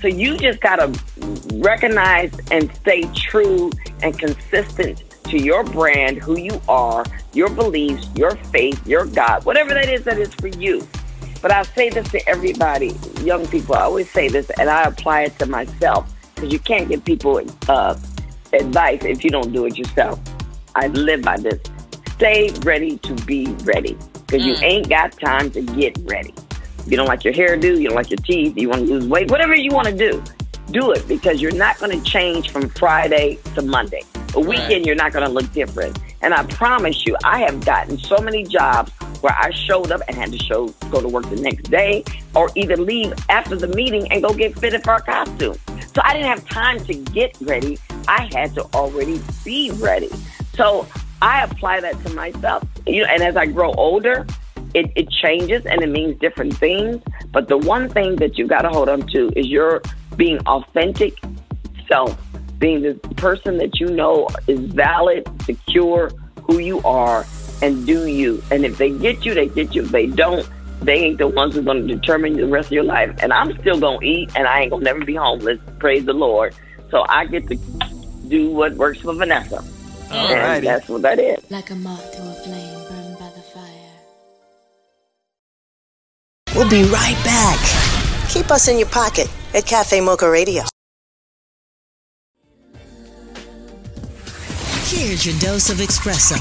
So 0.00 0.06
you 0.06 0.38
just 0.38 0.60
got 0.60 0.76
to 0.76 1.00
recognize 1.54 2.32
and 2.52 2.72
stay 2.76 3.02
true 3.14 3.72
and 4.02 4.16
consistent 4.16 5.02
to 5.24 5.38
your 5.38 5.64
brand, 5.64 6.18
who 6.18 6.38
you 6.38 6.60
are, 6.68 7.04
your 7.32 7.50
beliefs, 7.50 8.08
your 8.14 8.36
faith, 8.36 8.86
your 8.86 9.06
God, 9.06 9.44
whatever 9.44 9.74
that 9.74 9.88
is 9.88 10.04
that 10.04 10.18
is 10.18 10.32
for 10.34 10.48
you. 10.48 10.86
But 11.42 11.52
I 11.52 11.62
say 11.62 11.90
this 11.90 12.08
to 12.12 12.28
everybody, 12.28 12.96
young 13.22 13.46
people. 13.48 13.74
I 13.74 13.82
always 13.82 14.10
say 14.10 14.28
this, 14.28 14.50
and 14.58 14.70
I 14.70 14.84
apply 14.84 15.22
it 15.22 15.38
to 15.40 15.46
myself 15.46 16.14
because 16.38 16.52
you 16.52 16.58
can't 16.60 16.88
give 16.88 17.04
people 17.04 17.40
uh, 17.68 17.98
advice 18.52 19.04
if 19.04 19.24
you 19.24 19.30
don't 19.30 19.52
do 19.52 19.66
it 19.66 19.76
yourself. 19.76 20.20
I 20.74 20.86
live 20.88 21.22
by 21.22 21.36
this. 21.38 21.60
Stay 22.12 22.50
ready 22.62 22.98
to 22.98 23.14
be 23.24 23.46
ready 23.64 23.96
because 24.26 24.42
mm. 24.42 24.46
you 24.46 24.54
ain't 24.62 24.88
got 24.88 25.12
time 25.18 25.50
to 25.50 25.62
get 25.62 25.96
ready. 26.04 26.34
You 26.86 26.96
don't 26.96 27.06
like 27.06 27.24
your 27.24 27.34
hairdo, 27.34 27.80
you 27.80 27.88
don't 27.88 27.96
like 27.96 28.10
your 28.10 28.18
teeth, 28.18 28.56
you 28.56 28.68
want 28.68 28.86
to 28.86 28.86
lose 28.86 29.06
weight, 29.06 29.30
whatever 29.30 29.54
you 29.54 29.72
want 29.72 29.88
to 29.88 29.96
do, 29.96 30.22
do 30.70 30.92
it 30.92 31.06
because 31.08 31.42
you're 31.42 31.54
not 31.54 31.78
going 31.78 31.90
to 31.90 32.02
change 32.04 32.50
from 32.50 32.68
Friday 32.70 33.38
to 33.54 33.62
Monday. 33.62 34.02
A 34.34 34.40
weekend, 34.40 34.70
right. 34.70 34.86
you're 34.86 34.94
not 34.94 35.12
going 35.12 35.26
to 35.26 35.32
look 35.32 35.50
different. 35.52 35.98
And 36.22 36.34
I 36.34 36.44
promise 36.44 37.06
you, 37.06 37.16
I 37.24 37.40
have 37.40 37.64
gotten 37.64 37.98
so 37.98 38.18
many 38.18 38.44
jobs 38.44 38.92
where 39.20 39.34
I 39.38 39.50
showed 39.50 39.90
up 39.90 40.00
and 40.08 40.16
had 40.16 40.32
to 40.32 40.38
show 40.38 40.68
go 40.90 41.00
to 41.00 41.08
work 41.08 41.28
the 41.28 41.36
next 41.36 41.70
day, 41.70 42.04
or 42.34 42.50
either 42.54 42.76
leave 42.76 43.12
after 43.28 43.56
the 43.56 43.68
meeting 43.68 44.10
and 44.12 44.22
go 44.22 44.32
get 44.32 44.58
fitted 44.58 44.84
for 44.84 44.94
a 44.94 45.02
costume. 45.02 45.56
So 45.94 46.02
I 46.04 46.12
didn't 46.12 46.28
have 46.28 46.48
time 46.48 46.84
to 46.84 46.94
get 46.94 47.36
ready. 47.40 47.78
I 48.06 48.28
had 48.32 48.54
to 48.54 48.64
already 48.74 49.20
be 49.44 49.70
ready. 49.72 50.10
So 50.54 50.86
I 51.20 51.42
apply 51.42 51.80
that 51.80 52.04
to 52.04 52.14
myself. 52.14 52.64
You 52.86 53.02
know, 53.02 53.08
and 53.10 53.22
as 53.22 53.36
I 53.36 53.46
grow 53.46 53.72
older, 53.72 54.26
it, 54.74 54.92
it 54.96 55.10
changes 55.10 55.64
and 55.66 55.82
it 55.82 55.88
means 55.88 56.18
different 56.20 56.56
things. 56.56 57.02
But 57.32 57.48
the 57.48 57.58
one 57.58 57.88
thing 57.88 58.16
that 58.16 58.38
you 58.38 58.46
got 58.46 58.62
to 58.62 58.68
hold 58.68 58.88
on 58.88 59.06
to 59.08 59.30
is 59.36 59.46
your 59.46 59.82
being 60.16 60.38
authentic 60.46 61.14
self, 61.86 62.18
being 62.58 62.82
the 62.82 62.94
person 63.16 63.58
that 63.58 63.80
you 63.80 63.86
know 63.86 64.28
is 64.46 64.60
valid, 64.72 65.28
secure, 65.44 66.10
who 66.46 66.58
you 66.58 66.80
are, 66.82 67.26
and 67.62 67.86
do 67.86 68.06
you. 68.06 68.42
And 68.50 68.64
if 68.64 68.78
they 68.78 68.90
get 68.90 69.24
you, 69.24 69.34
they 69.34 69.48
get 69.48 69.74
you. 69.74 69.82
If 69.82 69.90
they 69.90 70.06
don't, 70.06 70.48
they 70.82 70.94
ain't 70.94 71.18
the 71.18 71.28
ones 71.28 71.54
who's 71.54 71.64
going 71.64 71.86
to 71.86 71.94
determine 71.94 72.34
the 72.34 72.46
rest 72.46 72.66
of 72.66 72.72
your 72.72 72.84
life. 72.84 73.14
And 73.20 73.32
I'm 73.32 73.56
still 73.60 73.78
going 73.78 74.00
to 74.00 74.06
eat, 74.06 74.30
and 74.36 74.46
I 74.46 74.60
ain't 74.60 74.70
going 74.70 74.84
to 74.84 74.84
never 74.84 75.04
be 75.04 75.14
homeless. 75.14 75.58
Praise 75.78 76.04
the 76.04 76.12
Lord. 76.12 76.54
So 76.90 77.04
I 77.08 77.26
get 77.26 77.46
to 77.48 77.56
do 78.28 78.50
what 78.50 78.74
works 78.74 79.00
for 79.00 79.14
Vanessa. 79.14 79.64
All 80.10 80.28
and 80.28 80.66
that's 80.66 80.88
what 80.88 81.02
that 81.02 81.18
is. 81.18 81.50
Like 81.50 81.70
a 81.70 81.74
moth 81.74 82.12
to 82.12 82.22
a 82.22 82.32
flame 82.44 82.88
burned 82.88 83.18
by 83.18 83.30
the 83.34 83.42
fire. 83.42 83.90
We'll 86.54 86.70
be 86.70 86.84
right 86.84 87.18
back. 87.24 87.58
Keep 88.30 88.50
us 88.50 88.68
in 88.68 88.78
your 88.78 88.88
pocket 88.88 89.28
at 89.54 89.66
Cafe 89.66 90.00
Mocha 90.00 90.30
Radio. 90.30 90.62
Here's 94.86 95.26
your 95.26 95.38
dose 95.38 95.70
of 95.70 95.76
espresso. 95.78 96.38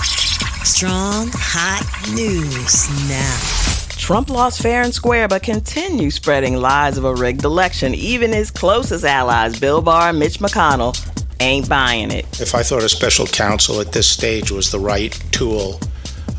Strong, 0.65 1.29
hot 1.33 1.83
news 2.13 2.89
now. 3.09 3.86
Trump 3.97 4.29
lost 4.29 4.61
fair 4.61 4.83
and 4.83 4.93
square, 4.93 5.27
but 5.27 5.43
continues 5.43 6.15
spreading 6.15 6.55
lies 6.55 6.97
of 6.97 7.03
a 7.03 7.13
rigged 7.13 7.43
election. 7.43 7.93
Even 7.93 8.31
his 8.31 8.51
closest 8.51 9.03
allies, 9.03 9.59
Bill 9.59 9.81
Barr 9.81 10.09
and 10.09 10.19
Mitch 10.19 10.39
McConnell, 10.39 10.95
ain't 11.39 11.67
buying 11.67 12.11
it. 12.11 12.39
If 12.39 12.55
I 12.55 12.63
thought 12.63 12.83
a 12.83 12.89
special 12.89 13.25
counsel 13.25 13.81
at 13.81 13.91
this 13.91 14.07
stage 14.07 14.51
was 14.51 14.71
the 14.71 14.79
right 14.79 15.11
tool 15.31 15.79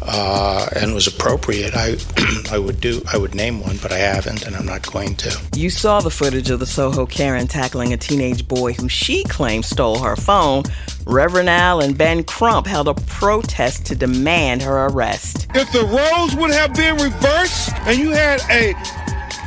uh, 0.09 0.69
and 0.75 0.95
was 0.95 1.07
appropriate, 1.07 1.75
I 1.75 1.97
I 2.51 2.59
would 2.59 2.81
do 2.81 3.03
I 3.13 3.17
would 3.17 3.35
name 3.35 3.61
one, 3.61 3.77
but 3.83 3.93
I 3.93 3.99
haven't, 3.99 4.47
and 4.47 4.57
I'm 4.57 4.67
not 4.67 4.91
going 4.91 5.15
to. 5.17 5.41
You 5.55 5.71
saw 5.71 6.01
the 6.01 6.11
footage 6.11 6.51
of 6.51 6.61
the 6.61 6.67
Soho 6.67 7.07
Karen 7.07 7.47
tackling 7.47 7.93
a 7.93 7.97
teenage 7.97 8.49
boy 8.49 8.73
who 8.73 8.89
she 8.89 9.25
claims 9.25 9.69
stole 9.69 9.99
her 9.99 10.17
phone. 10.17 10.65
Reverend 11.05 11.49
Al 11.49 11.81
and 11.81 11.97
Ben 11.97 12.25
Crump 12.25 12.67
held 12.67 12.89
a 12.89 12.95
protest 12.95 13.87
to 13.87 13.95
demand 13.95 14.63
her 14.63 14.87
arrest. 14.87 15.47
If 15.55 15.71
the 15.73 15.85
roles 15.85 16.35
would 16.37 16.51
have 16.51 16.75
been 16.75 16.97
reversed 16.97 17.73
and 17.87 17.99
you 17.99 18.11
had 18.11 18.41
a 18.51 18.75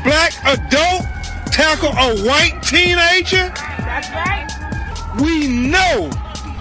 black 0.03 0.33
adult 0.45 1.03
tackle 1.51 1.89
a 1.89 2.23
white 2.25 2.61
teenager, 2.63 3.49
that's 3.83 4.09
right 4.11 4.61
we 5.19 5.47
know 5.47 6.09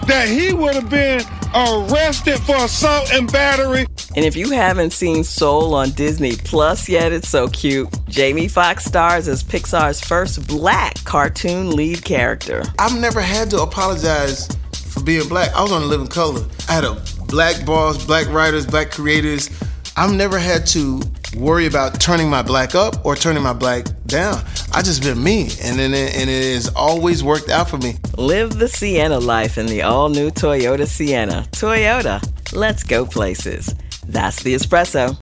that 0.06 0.26
he 0.28 0.52
would 0.52 0.74
have 0.74 0.90
been 0.90 1.20
arrested 1.54 2.38
for 2.40 2.56
assault 2.56 3.12
and 3.12 3.30
battery. 3.30 3.86
And 4.16 4.24
if 4.24 4.36
you 4.36 4.50
haven't 4.50 4.92
seen 4.92 5.24
Soul 5.24 5.74
on 5.74 5.90
Disney 5.90 6.36
Plus 6.36 6.88
yet, 6.88 7.12
it's 7.12 7.28
so 7.28 7.48
cute. 7.48 7.88
Jamie 8.08 8.48
Foxx 8.48 8.84
stars 8.84 9.28
as 9.28 9.42
Pixar's 9.42 10.00
first 10.00 10.46
black 10.46 11.02
cartoon 11.04 11.74
lead 11.76 12.04
character. 12.04 12.62
I've 12.78 12.98
never 12.98 13.20
had 13.20 13.50
to 13.50 13.62
apologize 13.62 14.48
for 14.72 15.02
being 15.02 15.28
black. 15.28 15.54
I 15.54 15.62
was 15.62 15.72
on 15.72 15.82
a 15.82 15.86
Living 15.86 16.08
Color. 16.08 16.44
I 16.68 16.72
had 16.72 16.84
a 16.84 17.00
black 17.26 17.64
boss, 17.64 18.04
black 18.04 18.28
writers, 18.28 18.66
black 18.66 18.90
creators. 18.90 19.50
I've 19.96 20.12
never 20.12 20.38
had 20.38 20.66
to 20.68 21.00
worry 21.36 21.66
about 21.66 22.00
turning 22.00 22.28
my 22.28 22.42
black 22.42 22.74
up 22.74 23.04
or 23.04 23.14
turning 23.14 23.42
my 23.42 23.52
black 23.52 23.86
down. 24.10 24.42
I 24.72 24.82
just 24.82 25.02
been 25.02 25.22
me, 25.22 25.48
and 25.62 25.80
and 25.80 25.94
it, 25.94 26.16
and 26.16 26.28
it 26.28 26.54
has 26.54 26.68
always 26.74 27.22
worked 27.24 27.48
out 27.48 27.70
for 27.70 27.78
me. 27.78 27.94
Live 28.18 28.58
the 28.58 28.68
Sienna 28.68 29.18
life 29.18 29.56
in 29.56 29.66
the 29.66 29.82
all-new 29.82 30.30
Toyota 30.30 30.86
Sienna. 30.86 31.46
Toyota, 31.52 32.20
let's 32.52 32.82
go 32.82 33.06
places. 33.06 33.74
That's 34.06 34.42
the 34.42 34.54
espresso. 34.54 35.16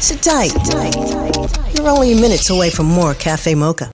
Sit 0.00 0.22
tight. 0.22 0.52
You're 1.74 1.88
only 1.88 2.14
minutes 2.14 2.50
away 2.50 2.70
from 2.70 2.86
more 2.86 3.14
Cafe 3.14 3.54
Mocha. 3.54 3.90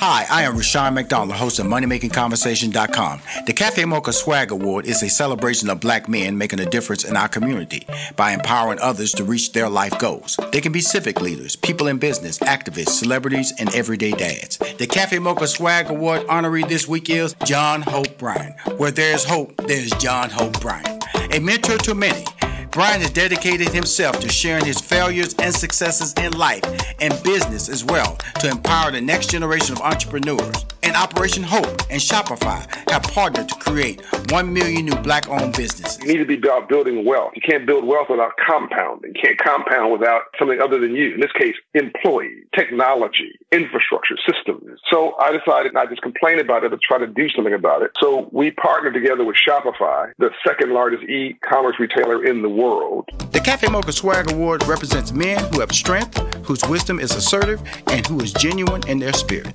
Hi, 0.00 0.26
I 0.30 0.42
am 0.42 0.56
Rushion 0.56 0.94
McDonald, 0.94 1.36
host 1.36 1.58
of 1.58 1.66
MoneyMakingConversation.com. 1.66 3.20
The 3.46 3.52
Cafe 3.52 3.84
Mocha 3.84 4.12
Swag 4.12 4.52
Award 4.52 4.86
is 4.86 5.02
a 5.02 5.08
celebration 5.08 5.68
of 5.68 5.80
black 5.80 6.08
men 6.08 6.38
making 6.38 6.60
a 6.60 6.66
difference 6.66 7.04
in 7.04 7.16
our 7.16 7.26
community 7.26 7.84
by 8.14 8.30
empowering 8.30 8.78
others 8.78 9.10
to 9.14 9.24
reach 9.24 9.54
their 9.54 9.68
life 9.68 9.98
goals. 9.98 10.38
They 10.52 10.60
can 10.60 10.70
be 10.70 10.82
civic 10.82 11.20
leaders, 11.20 11.56
people 11.56 11.88
in 11.88 11.98
business, 11.98 12.38
activists, 12.38 12.90
celebrities, 12.90 13.52
and 13.58 13.74
everyday 13.74 14.12
dads. 14.12 14.58
The 14.58 14.86
Cafe 14.86 15.18
Mocha 15.18 15.48
Swag 15.48 15.90
Award 15.90 16.22
honoree 16.28 16.68
this 16.68 16.86
week 16.86 17.10
is 17.10 17.34
John 17.44 17.82
Hope 17.82 18.18
Bryant. 18.18 18.54
Where 18.78 18.92
there's 18.92 19.24
hope, 19.24 19.56
there's 19.66 19.90
John 19.94 20.30
Hope 20.30 20.60
Bryant. 20.60 21.04
A 21.34 21.40
mentor 21.40 21.76
to 21.76 21.96
many. 21.96 22.24
Brian 22.70 23.00
has 23.00 23.10
dedicated 23.10 23.68
himself 23.68 24.20
to 24.20 24.28
sharing 24.28 24.64
his 24.64 24.80
failures 24.80 25.34
and 25.38 25.54
successes 25.54 26.12
in 26.14 26.32
life 26.36 26.62
and 27.00 27.20
business 27.22 27.68
as 27.68 27.84
well 27.84 28.16
to 28.40 28.48
empower 28.48 28.90
the 28.90 29.00
next 29.00 29.30
generation 29.30 29.74
of 29.74 29.80
entrepreneurs. 29.82 30.64
And 30.88 30.96
Operation 30.96 31.42
Hope 31.42 31.66
and 31.90 32.00
Shopify 32.00 32.64
have 32.90 33.02
partnered 33.02 33.50
to 33.50 33.54
create 33.56 34.00
1 34.30 34.50
million 34.50 34.86
new 34.86 34.96
black 35.02 35.28
owned 35.28 35.54
businesses. 35.54 35.98
You 36.00 36.06
need 36.14 36.16
to 36.16 36.24
be 36.24 36.38
about 36.38 36.70
building 36.70 37.04
wealth. 37.04 37.32
You 37.34 37.42
can't 37.46 37.66
build 37.66 37.86
wealth 37.86 38.06
without 38.08 38.32
compounding. 38.38 39.12
You 39.14 39.20
can't 39.22 39.36
compound 39.38 39.92
without 39.92 40.22
something 40.38 40.58
other 40.62 40.80
than 40.80 40.94
you. 40.94 41.12
In 41.12 41.20
this 41.20 41.32
case, 41.32 41.54
employee, 41.74 42.44
technology, 42.56 43.32
infrastructure, 43.52 44.14
systems. 44.26 44.80
So 44.90 45.14
I 45.20 45.30
decided 45.30 45.74
not 45.74 45.90
just 45.90 46.00
complain 46.00 46.38
about 46.38 46.64
it, 46.64 46.70
but 46.70 46.80
try 46.80 46.96
to 46.96 47.06
do 47.06 47.28
something 47.36 47.52
about 47.52 47.82
it. 47.82 47.90
So 48.00 48.30
we 48.32 48.52
partnered 48.52 48.94
together 48.94 49.26
with 49.26 49.36
Shopify, 49.36 50.12
the 50.16 50.30
second 50.42 50.72
largest 50.72 51.02
e-commerce 51.02 51.76
retailer 51.78 52.24
in 52.24 52.40
the 52.40 52.48
world. 52.48 53.10
The 53.32 53.40
Cafe 53.40 53.68
Mocha 53.68 53.92
Swag 53.92 54.32
Award 54.32 54.66
represents 54.66 55.12
men 55.12 55.38
who 55.52 55.60
have 55.60 55.70
strength, 55.72 56.16
whose 56.46 56.66
wisdom 56.66 56.98
is 56.98 57.14
assertive, 57.14 57.60
and 57.88 58.06
who 58.06 58.18
is 58.20 58.32
genuine 58.32 58.88
in 58.88 58.98
their 58.98 59.12
spirit. 59.12 59.54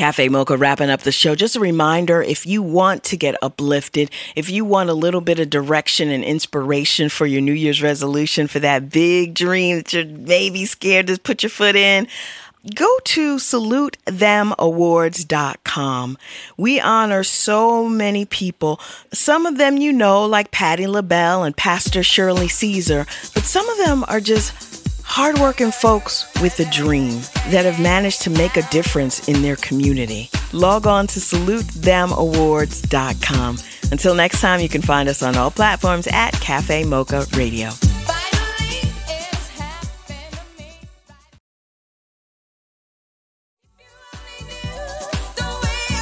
Cafe 0.00 0.30
Mocha 0.30 0.56
wrapping 0.56 0.88
up 0.88 1.02
the 1.02 1.12
show. 1.12 1.34
Just 1.34 1.56
a 1.56 1.60
reminder 1.60 2.22
if 2.22 2.46
you 2.46 2.62
want 2.62 3.04
to 3.04 3.18
get 3.18 3.36
uplifted, 3.42 4.10
if 4.34 4.48
you 4.48 4.64
want 4.64 4.88
a 4.88 4.94
little 4.94 5.20
bit 5.20 5.38
of 5.38 5.50
direction 5.50 6.08
and 6.08 6.24
inspiration 6.24 7.10
for 7.10 7.26
your 7.26 7.42
New 7.42 7.52
Year's 7.52 7.82
resolution, 7.82 8.46
for 8.46 8.60
that 8.60 8.88
big 8.88 9.34
dream 9.34 9.76
that 9.76 9.92
you're 9.92 10.06
maybe 10.06 10.64
scared 10.64 11.08
to 11.08 11.18
put 11.18 11.42
your 11.42 11.50
foot 11.50 11.76
in, 11.76 12.08
go 12.74 12.88
to 13.04 13.36
salutethemawards.com. 13.36 16.18
We 16.56 16.80
honor 16.80 17.22
so 17.22 17.86
many 17.86 18.24
people. 18.24 18.80
Some 19.12 19.44
of 19.44 19.58
them 19.58 19.76
you 19.76 19.92
know, 19.92 20.24
like 20.24 20.50
Patti 20.50 20.86
LaBelle 20.86 21.42
and 21.42 21.54
Pastor 21.54 22.02
Shirley 22.02 22.48
Caesar, 22.48 23.04
but 23.34 23.44
some 23.44 23.68
of 23.68 23.76
them 23.76 24.06
are 24.08 24.20
just 24.20 24.69
hardworking 25.10 25.72
folks 25.72 26.32
with 26.40 26.60
a 26.60 26.70
dream 26.70 27.20
that 27.50 27.64
have 27.64 27.80
managed 27.80 28.22
to 28.22 28.30
make 28.30 28.56
a 28.56 28.62
difference 28.70 29.28
in 29.28 29.42
their 29.42 29.56
community. 29.56 30.30
Log 30.52 30.86
on 30.86 31.08
to 31.08 31.18
salutethemawards.com. 31.18 33.58
Until 33.90 34.14
next 34.14 34.40
time, 34.40 34.60
you 34.60 34.68
can 34.68 34.82
find 34.82 35.08
us 35.08 35.20
on 35.20 35.36
all 35.36 35.50
platforms 35.50 36.06
at 36.12 36.30
Cafe 36.34 36.84
Mocha 36.84 37.26
Radio. 37.34 37.70